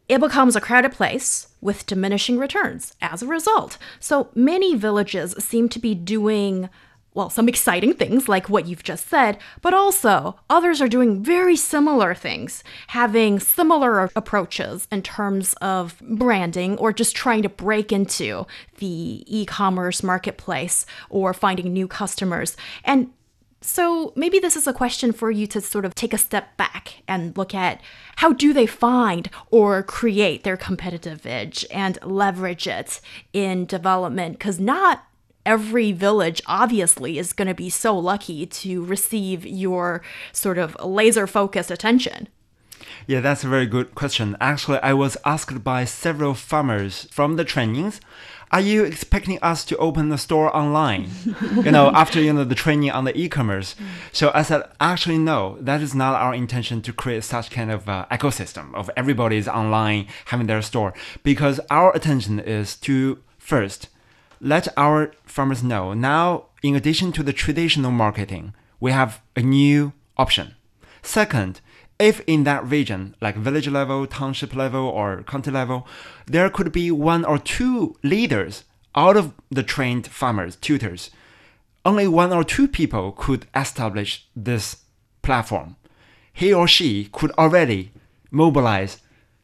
[0.10, 3.78] It becomes a crowded place with diminishing returns as a result.
[4.02, 6.68] So many villages seem to be doing
[7.14, 11.56] well, some exciting things like what you've just said, but also others are doing very
[11.56, 18.46] similar things, having similar approaches in terms of branding or just trying to break into
[18.80, 22.58] the e commerce marketplace or finding new customers.
[22.84, 23.12] And
[23.64, 27.02] so maybe this is a question for you to sort of take a step back
[27.08, 27.80] and look at
[28.18, 33.00] how do they find or create their competitive edge and leverage it
[33.32, 35.06] in development because not
[35.46, 41.28] every village obviously is going to be so lucky to receive your sort of laser
[41.28, 42.28] focused attention.
[43.08, 44.38] Yeah, that's a very good question.
[44.40, 48.00] Actually, I was asked by several farmers from the trainings,
[48.52, 51.10] are you expecting us to open the store online?
[51.56, 53.76] you know, after you know the training on the e-commerce.
[54.12, 57.90] So I said, actually, no, that is not our intention to create such kind of
[57.90, 63.88] uh, ecosystem of everybody's online having their store, because our attention is to first
[64.44, 69.94] let our farmers know now, in addition to the traditional marketing, we have a new
[70.18, 70.56] option.
[71.02, 71.62] Second,
[71.98, 75.88] if in that region, like village level, township level, or county level,
[76.26, 78.66] there could be one or two leaders
[78.96, 81.10] out of the trained farmers, tutors,
[81.86, 84.84] only one or two people could establish this
[85.22, 85.78] platform.
[86.34, 87.92] He or she could already
[88.30, 88.98] mobilize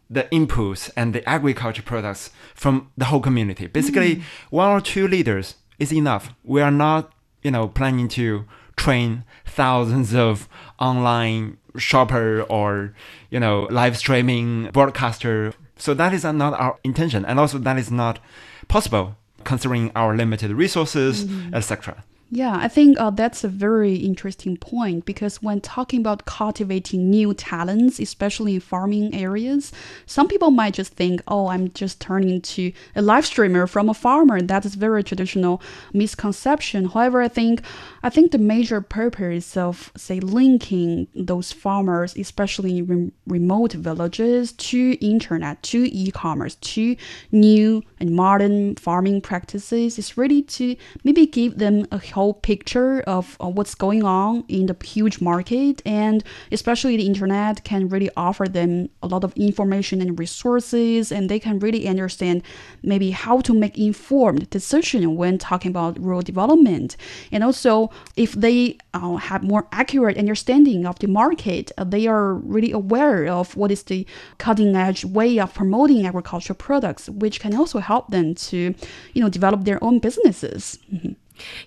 [0.09, 3.67] the inputs and the agriculture products from the whole community.
[3.67, 4.23] Basically, mm.
[4.49, 6.33] one or two leaders is enough.
[6.43, 8.45] We are not, you know, planning to
[8.75, 10.47] train thousands of
[10.79, 12.93] online shopper or,
[13.29, 15.53] you know, live streaming broadcaster.
[15.77, 18.19] So that is not our intention, and also that is not
[18.67, 21.53] possible considering our limited resources, mm-hmm.
[21.53, 22.03] etc.
[22.31, 27.33] Yeah, I think uh, that's a very interesting point because when talking about cultivating new
[27.33, 29.71] talents, especially in farming areas,
[30.05, 33.95] some people might just think, oh, I'm just turning to a live streamer from a
[33.95, 34.41] farmer.
[34.43, 35.59] That is very traditional
[35.91, 36.89] misconception.
[36.89, 37.63] However, I think
[38.03, 44.53] I think the major purpose of say linking those farmers, especially in re- remote villages,
[44.53, 46.95] to internet, to e-commerce, to
[47.31, 49.97] new and modern farming practices.
[49.99, 54.75] Is really to maybe give them a whole picture of what's going on in the
[54.83, 60.19] huge market and especially the internet can really offer them a lot of information and
[60.19, 62.43] resources and they can really understand
[62.83, 66.95] maybe how to make informed decision when talking about rural development.
[67.31, 72.33] And also if they uh, have more accurate understanding of the market uh, they are
[72.33, 74.05] really aware of what is the
[74.37, 78.73] cutting edge way of promoting agricultural products which can also help them to
[79.13, 81.13] you know develop their own businesses mm-hmm.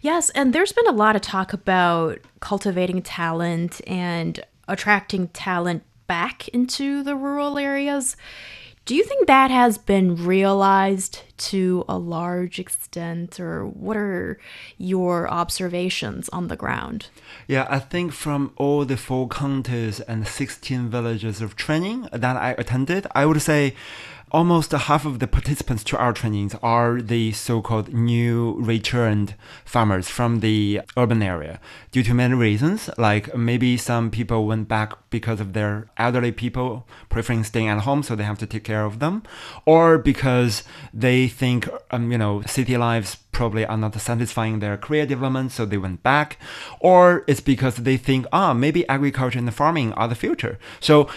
[0.02, 6.48] Yes, and there's been a lot of talk about cultivating talent and attracting talent back
[6.48, 8.16] into the rural areas.
[8.84, 11.20] Do you think that has been realized
[11.50, 14.40] to a large extent, or what are
[14.76, 17.06] your observations on the ground?
[17.46, 22.56] Yeah, I think from all the four counties and 16 villages of training that I
[22.58, 23.76] attended, I would say
[24.32, 30.40] almost half of the participants to our trainings are the so-called new returned farmers from
[30.40, 31.60] the urban area.
[31.90, 36.88] Due to many reasons like maybe some people went back because of their elderly people
[37.10, 39.22] preferring staying at home so they have to take care of them
[39.66, 40.64] or because
[40.94, 45.64] they think um, you know city lives probably are not satisfying their career development so
[45.64, 46.38] they went back
[46.80, 50.58] or it's because they think ah maybe agriculture and farming are the future.
[50.80, 51.08] So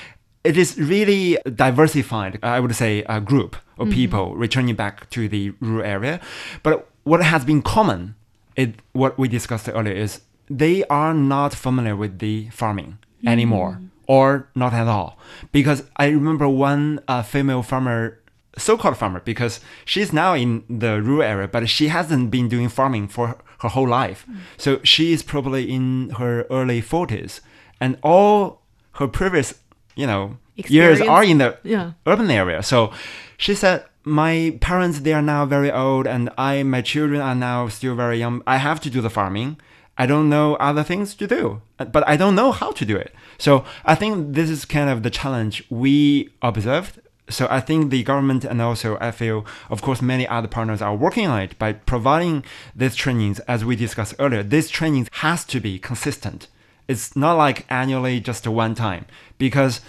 [0.45, 3.95] it is really diversified, I would say, a group of mm-hmm.
[3.95, 6.21] people returning back to the rural area.
[6.63, 8.15] But what has been common,
[8.55, 13.27] it, what we discussed earlier, is they are not familiar with the farming mm-hmm.
[13.27, 15.17] anymore, or not at all.
[15.51, 18.19] Because I remember one uh, female farmer
[18.57, 23.05] so-called farmer because she's now in the rural area but she hasn't been doing farming
[23.05, 24.37] for her whole life mm.
[24.55, 27.41] so she is probably in her early 40s
[27.81, 28.61] and all
[28.93, 29.55] her previous
[29.95, 30.99] you know, Experience.
[30.99, 31.91] years are in the yeah.
[32.05, 32.63] urban area.
[32.63, 32.91] So
[33.37, 37.67] she said, my parents, they are now very old and I, my children are now
[37.67, 38.41] still very young.
[38.45, 39.57] I have to do the farming.
[39.97, 43.13] I don't know other things to do, but I don't know how to do it.
[43.37, 48.03] So I think this is kind of the challenge we observed So I think the
[48.03, 51.73] government and also I feel, of course, many other partners are working on it by
[51.73, 52.43] providing
[52.75, 54.43] these trainings, as we discussed earlier.
[54.43, 56.47] This training has to be consistent.
[56.87, 59.05] It's not like annually, just one time,
[59.37, 59.81] because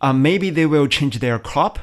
[0.00, 1.78] uh, maybe they will change their crop,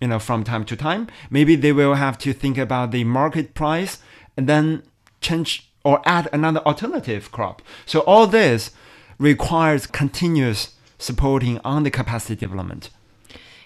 [0.00, 1.08] you know, from time to time.
[1.30, 3.98] Maybe they will have to think about the market price
[4.36, 4.82] and then
[5.20, 7.62] change or add another alternative crop.
[7.86, 8.70] So all this
[9.18, 12.90] requires continuous supporting on the capacity development.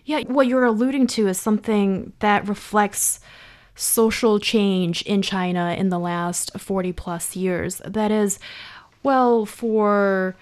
[0.04, 3.20] Yeah, what you're alluding to is something that reflects
[3.74, 7.82] social change in China in the last 40 plus years.
[7.84, 8.38] That is,
[9.06, 10.34] well, for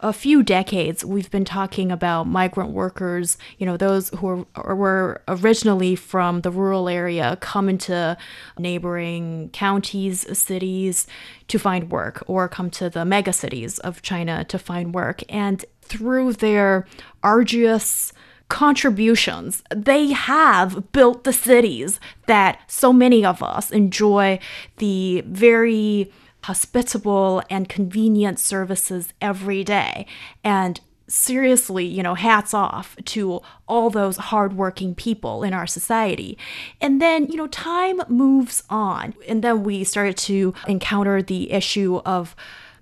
[0.00, 5.22] a few decades, we've been talking about migrant workers, you know, those who were, were
[5.26, 8.16] originally from the rural area come into
[8.56, 11.08] neighboring counties, cities
[11.48, 15.24] to find work, or come to the mega cities of China to find work.
[15.28, 16.86] And through their
[17.24, 18.12] arduous
[18.48, 24.38] contributions, they have built the cities that so many of us enjoy
[24.76, 26.12] the very
[26.44, 30.06] hospitable and convenient services every day.
[30.42, 36.38] And seriously, you know, hats off to all those hardworking people in our society.
[36.80, 39.14] And then, you know, time moves on.
[39.28, 42.34] And then we started to encounter the issue of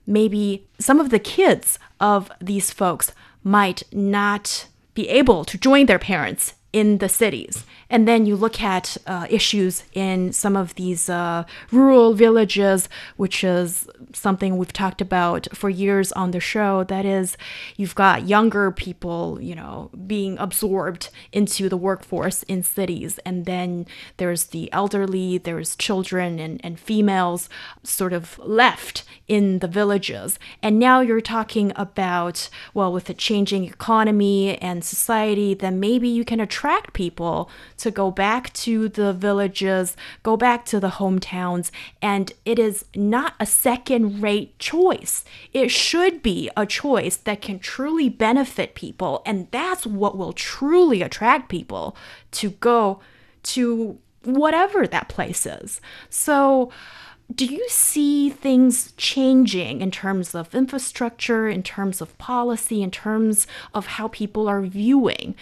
[0.07, 5.99] maybe some of the kids of these folks might not be able to join their
[5.99, 7.65] parents in the cities.
[7.91, 13.43] And then you look at uh, issues in some of these uh, rural villages, which
[13.43, 16.85] is something we've talked about for years on the show.
[16.85, 17.37] That is,
[17.77, 23.19] you've got younger people, you know, being absorbed into the workforce in cities.
[23.27, 23.87] And then
[24.19, 27.49] there's the elderly, there's children and, and females
[27.83, 30.39] sort of left in the villages.
[30.63, 36.25] And now you're talking about, well, with the changing economy and society, then maybe you
[36.25, 37.51] can attract people
[37.81, 41.71] to go back to the villages, go back to the hometowns,
[42.01, 45.25] and it is not a second rate choice.
[45.53, 51.03] It should be a choice that can truly benefit people, and that's what will truly
[51.03, 51.97] attract people
[52.33, 53.01] to go
[53.43, 55.81] to whatever that place is.
[56.09, 56.71] So,
[57.33, 63.47] do you see things changing in terms of infrastructure, in terms of policy, in terms
[63.73, 65.37] of how people are viewing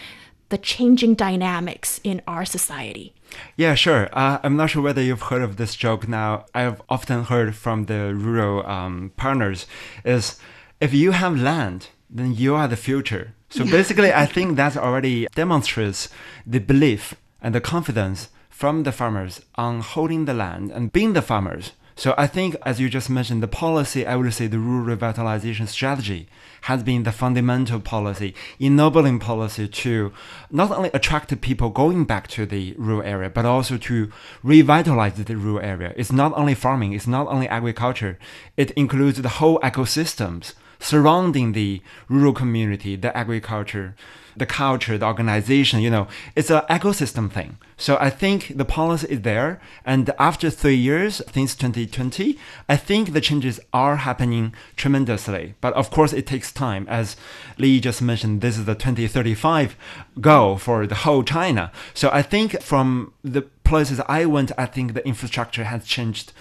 [0.49, 3.15] the changing dynamics in our society.
[3.57, 4.09] Yeah, sure.
[4.13, 6.47] Uh, I'm not sure whether you've heard of this joke now.
[6.55, 9.67] I've often heard from the rural um, partners
[10.05, 10.39] is
[10.81, 13.35] if you have land, then you are the future.
[13.51, 16.09] So basically, I think that already demonstrates
[16.47, 21.23] the belief and the confidence from the farmers on holding the land and being the
[21.23, 21.73] farmers.
[21.99, 25.67] So I think, as you just mentioned, the policy, I would say the rural revitalization
[25.67, 26.29] strategy
[26.61, 30.13] has been the fundamental policy, ennobling policy to
[30.49, 34.13] not only attract people going back to the rural area, but also to
[34.45, 35.93] revitalize the rural area.
[35.97, 38.17] It's not only farming, it's not only agriculture,
[38.57, 43.97] it includes the whole ecosystems surrounding the rural community, the agriculture
[44.39, 47.59] the culture, the organization, you know, it's an ecosystem thing.
[47.77, 49.61] So I think the policy is there.
[49.85, 55.55] And after three years, since 2020, I think the changes are happening tremendously.
[55.61, 56.87] But of course, it takes time.
[56.89, 57.17] As
[57.57, 59.77] Li just mentioned, this is the 2035
[60.21, 61.71] goal for the whole China.
[61.95, 66.33] So I think from the places I went, I think the infrastructure has changed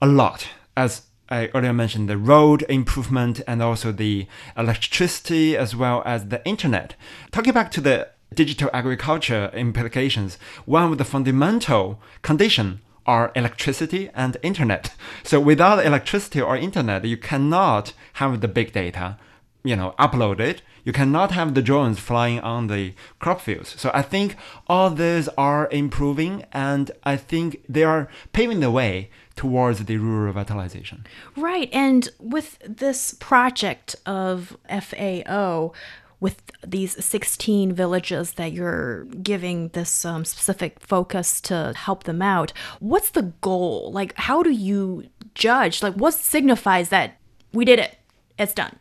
[0.00, 4.26] a lot as I earlier mentioned the road improvement and also the
[4.56, 6.96] electricity as well as the internet.
[7.30, 14.36] Talking back to the digital agriculture implications, one of the fundamental condition are electricity and
[14.42, 14.94] internet.
[15.22, 19.16] So without electricity or internet, you cannot have the big data,
[19.62, 20.58] you know, uploaded.
[20.84, 23.74] You cannot have the drones flying on the crop fields.
[23.78, 29.10] So I think all these are improving and I think they are paving the way
[29.36, 31.06] towards the rural revitalization.
[31.36, 31.70] Right.
[31.72, 35.72] And with this project of FAO,
[36.20, 42.52] with these 16 villages that you're giving this um, specific focus to help them out,
[42.78, 43.90] what's the goal?
[43.92, 45.82] Like, how do you judge?
[45.82, 47.16] Like, what signifies that
[47.52, 47.96] we did it?
[48.38, 48.76] It's done.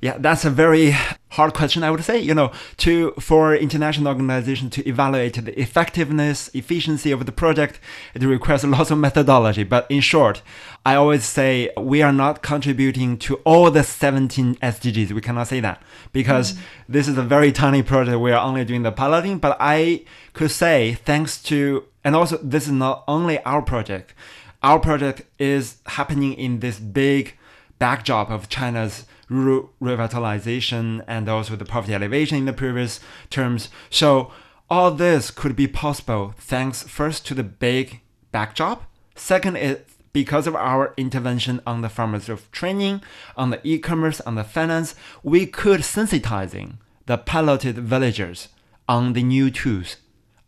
[0.00, 0.94] Yeah, that's a very
[1.30, 2.18] hard question, I would say.
[2.20, 7.80] You know, to for international organization to evaluate the effectiveness, efficiency of the project,
[8.14, 9.64] it requires lots of methodology.
[9.64, 10.42] But in short,
[10.84, 15.12] I always say we are not contributing to all the 17 SDGs.
[15.12, 15.82] We cannot say that
[16.12, 16.58] because mm.
[16.88, 18.18] this is a very tiny project.
[18.18, 19.38] We are only doing the piloting.
[19.38, 24.14] But I could say thanks to, and also this is not only our project.
[24.62, 27.36] Our project is happening in this big
[27.84, 33.68] backdrop of China's rural revitalization and also the poverty elevation in the previous terms.
[33.90, 34.32] So
[34.70, 38.00] All this could be possible thanks first to the big
[38.32, 38.90] backdrop.
[39.14, 39.78] Second is
[40.12, 43.02] because of our intervention on the farmers of training,
[43.36, 48.48] on the e-commerce, on the finance, we could sensitizing the piloted villagers
[48.88, 49.96] on the new tools,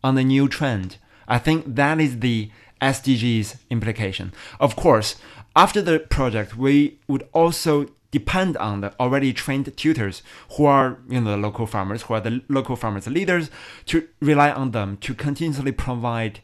[0.03, 0.97] on the new trend.
[1.27, 2.49] I think that is the
[2.81, 4.33] SDGs implication.
[4.59, 5.15] Of course,
[5.57, 11.19] after the project, we would also depend on the already trained tutors who are you
[11.19, 13.49] know the local farmers who are the local farmers leaders
[13.85, 16.39] to rely on them to continuously provide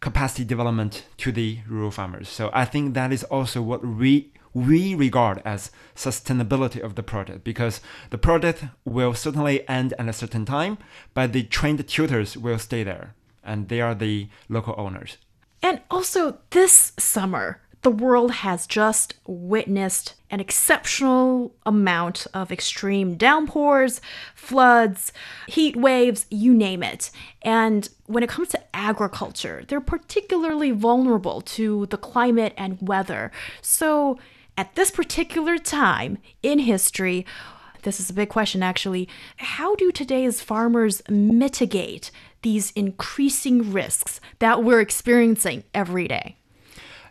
[0.00, 2.28] capacity development to the rural farmers.
[2.28, 7.42] So i think that is also what we we regard as sustainability of the project
[7.42, 10.78] because the project will certainly end at a certain time
[11.14, 15.16] but the trained tutors will stay there and they are the local owners.
[15.62, 24.00] And also, this summer, the world has just witnessed an exceptional amount of extreme downpours,
[24.34, 25.12] floods,
[25.46, 27.10] heat waves, you name it.
[27.42, 33.30] And when it comes to agriculture, they're particularly vulnerable to the climate and weather.
[33.62, 34.18] So,
[34.56, 37.24] at this particular time in history,
[37.82, 39.08] this is a big question actually.
[39.36, 42.10] How do today's farmers mitigate
[42.42, 46.37] these increasing risks that we're experiencing every day?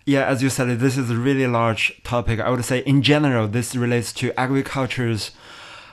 [0.08, 2.40] Yeah, as you said, this is a really large topic.
[2.40, 5.32] I would say, in general, this relates to agriculture's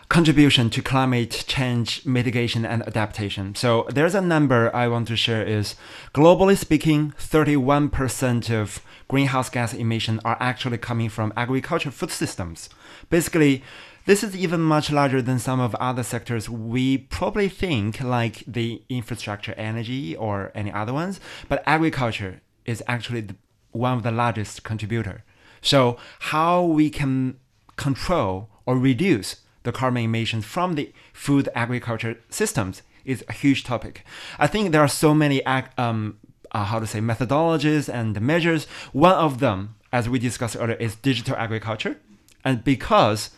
[0.08, 3.56] contribution to climate change mitigation and adaptation.
[3.56, 5.74] So there's a number I want to share is
[6.14, 12.68] globally speaking, 31% of greenhouse gas emission are actually coming from agriculture food systems.
[13.10, 13.64] Basically,
[14.06, 18.80] this is even much larger than some of other sectors we probably think like the
[18.88, 23.36] infrastructure energy or any other ones, but agriculture is actually the
[23.74, 25.24] one of the largest contributor.
[25.60, 27.38] So how we can
[27.76, 34.04] control or reduce the carbon emissions from the food agriculture systems is a huge topic.
[34.38, 36.18] I think there are so many um,
[36.52, 38.66] uh, how to say methodologies and measures.
[38.92, 41.98] One of them, as we discussed earlier, is digital agriculture,
[42.44, 43.30] and because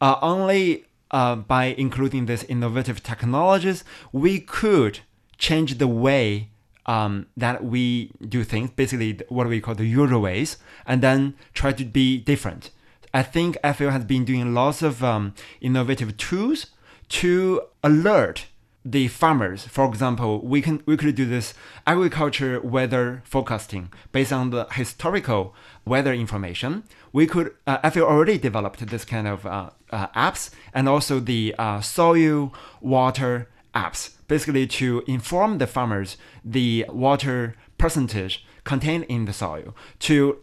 [0.00, 5.00] uh, only uh, by including these innovative technologies, we could
[5.38, 6.51] change the way
[6.86, 10.56] um, that we do things, basically what we call the usual ways,
[10.86, 12.70] and then try to be different.
[13.14, 16.66] I think FAO has been doing lots of um, innovative tools
[17.10, 18.46] to alert
[18.84, 19.64] the farmers.
[19.66, 21.54] For example, we can we could do this
[21.86, 25.54] agriculture weather forecasting based on the historical
[25.84, 26.84] weather information.
[27.12, 31.54] We could uh, FAO already developed this kind of uh, uh, apps and also the
[31.58, 36.10] uh, soil water apps, basically to inform the farmers
[36.56, 37.38] the water
[37.82, 39.68] percentage contained in the soil
[39.98, 40.38] to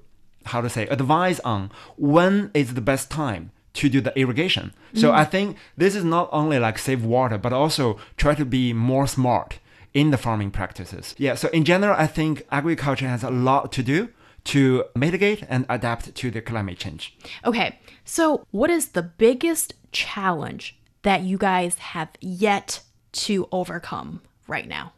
[0.51, 1.61] how to say advise on
[1.97, 3.43] when is the best time
[3.79, 4.65] to do the irrigation.
[4.93, 5.15] So mm.
[5.21, 9.07] I think this is not only like save water, but also try to be more
[9.07, 9.59] smart
[9.93, 11.15] in the farming practices.
[11.17, 14.09] Yeah, so in general, I think agriculture has a lot to do
[14.55, 17.17] to mitigate and adapt to the climate change.
[17.45, 22.81] Okay, so what is the biggest challenge that you guys have yet
[23.11, 24.93] to overcome right now?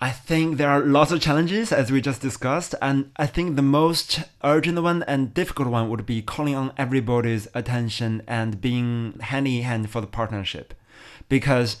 [0.00, 3.62] I think there are lots of challenges as we just discussed, and I think the
[3.62, 9.46] most urgent one and difficult one would be calling on everybody's attention and being hand
[9.46, 10.74] in hand for the partnership.
[11.28, 11.76] Because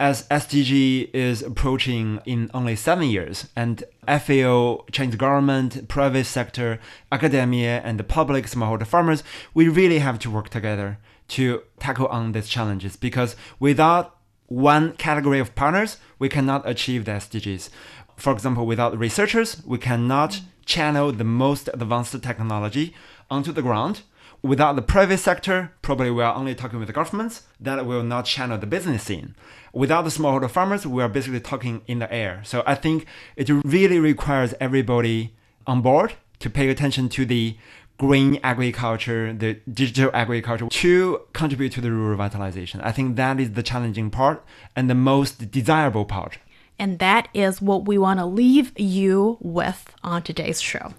[0.00, 6.80] as SDG is approaching in only seven years, and FAO, Chinese government, private sector,
[7.12, 10.98] academia, and the public smallholder farmers, we really have to work together
[11.28, 14.17] to tackle on these challenges because without
[14.48, 17.68] one category of partners, we cannot achieve the SDGs.
[18.16, 22.94] For example, without researchers, we cannot channel the most advanced technology
[23.30, 24.02] onto the ground.
[24.42, 28.24] Without the private sector, probably we are only talking with the governments that will not
[28.24, 29.34] channel the business scene.
[29.72, 32.42] Without the smallholder farmers, we are basically talking in the air.
[32.44, 35.34] So I think it really requires everybody
[35.66, 37.56] on board to pay attention to the
[37.98, 42.80] green agriculture, the digital agriculture to contribute to the rural revitalization.
[42.82, 44.44] I think that is the challenging part
[44.74, 46.38] and the most desirable part.
[46.78, 50.94] And that is what we want to leave you with on today's show.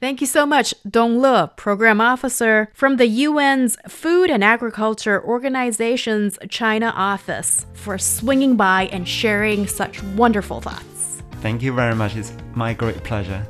[0.00, 6.38] Thank you so much, Dong Le, Program Officer from the UN's Food and Agriculture Organization's
[6.48, 11.22] China office, for swinging by and sharing such wonderful thoughts.
[11.42, 12.16] Thank you very much.
[12.16, 13.44] It's my great pleasure.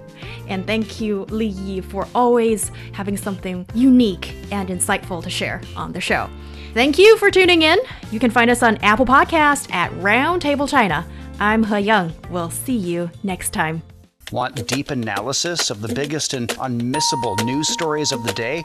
[0.49, 5.93] And thank you, Li Yi, for always having something unique and insightful to share on
[5.93, 6.29] the show.
[6.75, 7.79] Thank you for tuning in.
[8.11, 11.07] You can find us on Apple Podcast at Roundtable China.
[11.41, 12.13] I'm He Yang.
[12.31, 13.83] We'll see you next time.
[14.31, 18.65] Want deep analysis of the biggest and unmissable news stories of the day?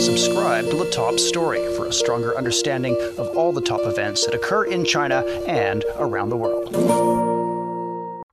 [0.00, 4.34] Subscribe to the top story for a stronger understanding of all the top events that
[4.34, 7.27] occur in China and around the world.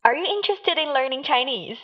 [0.05, 1.77] Are you interested in learning Chinese?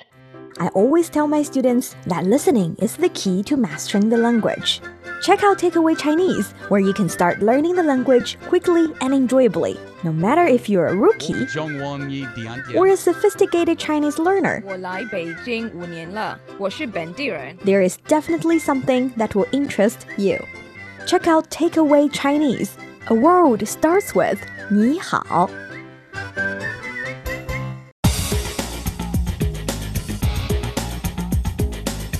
[0.59, 4.79] I always tell my students that listening is the key to mastering the language.
[5.23, 10.13] Check out Takeaway Chinese, where you can start learning the language quickly and enjoyably, no
[10.13, 11.47] matter if you're a rookie
[12.75, 14.61] or a sophisticated Chinese learner.
[17.65, 20.37] There is definitely something that will interest you.
[21.07, 22.77] Check out Takeaway Chinese.
[23.07, 25.49] A world starts with 你好.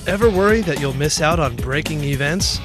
[0.04, 2.58] Ever worry that you'll miss out on breaking events?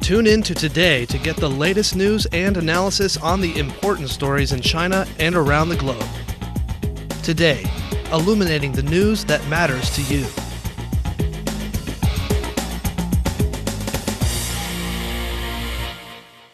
[0.00, 4.52] Tune in to today to get the latest news and analysis on the important stories
[4.52, 6.06] in China and around the globe.
[7.24, 7.64] Today,
[8.12, 10.24] illuminating the news that matters to you.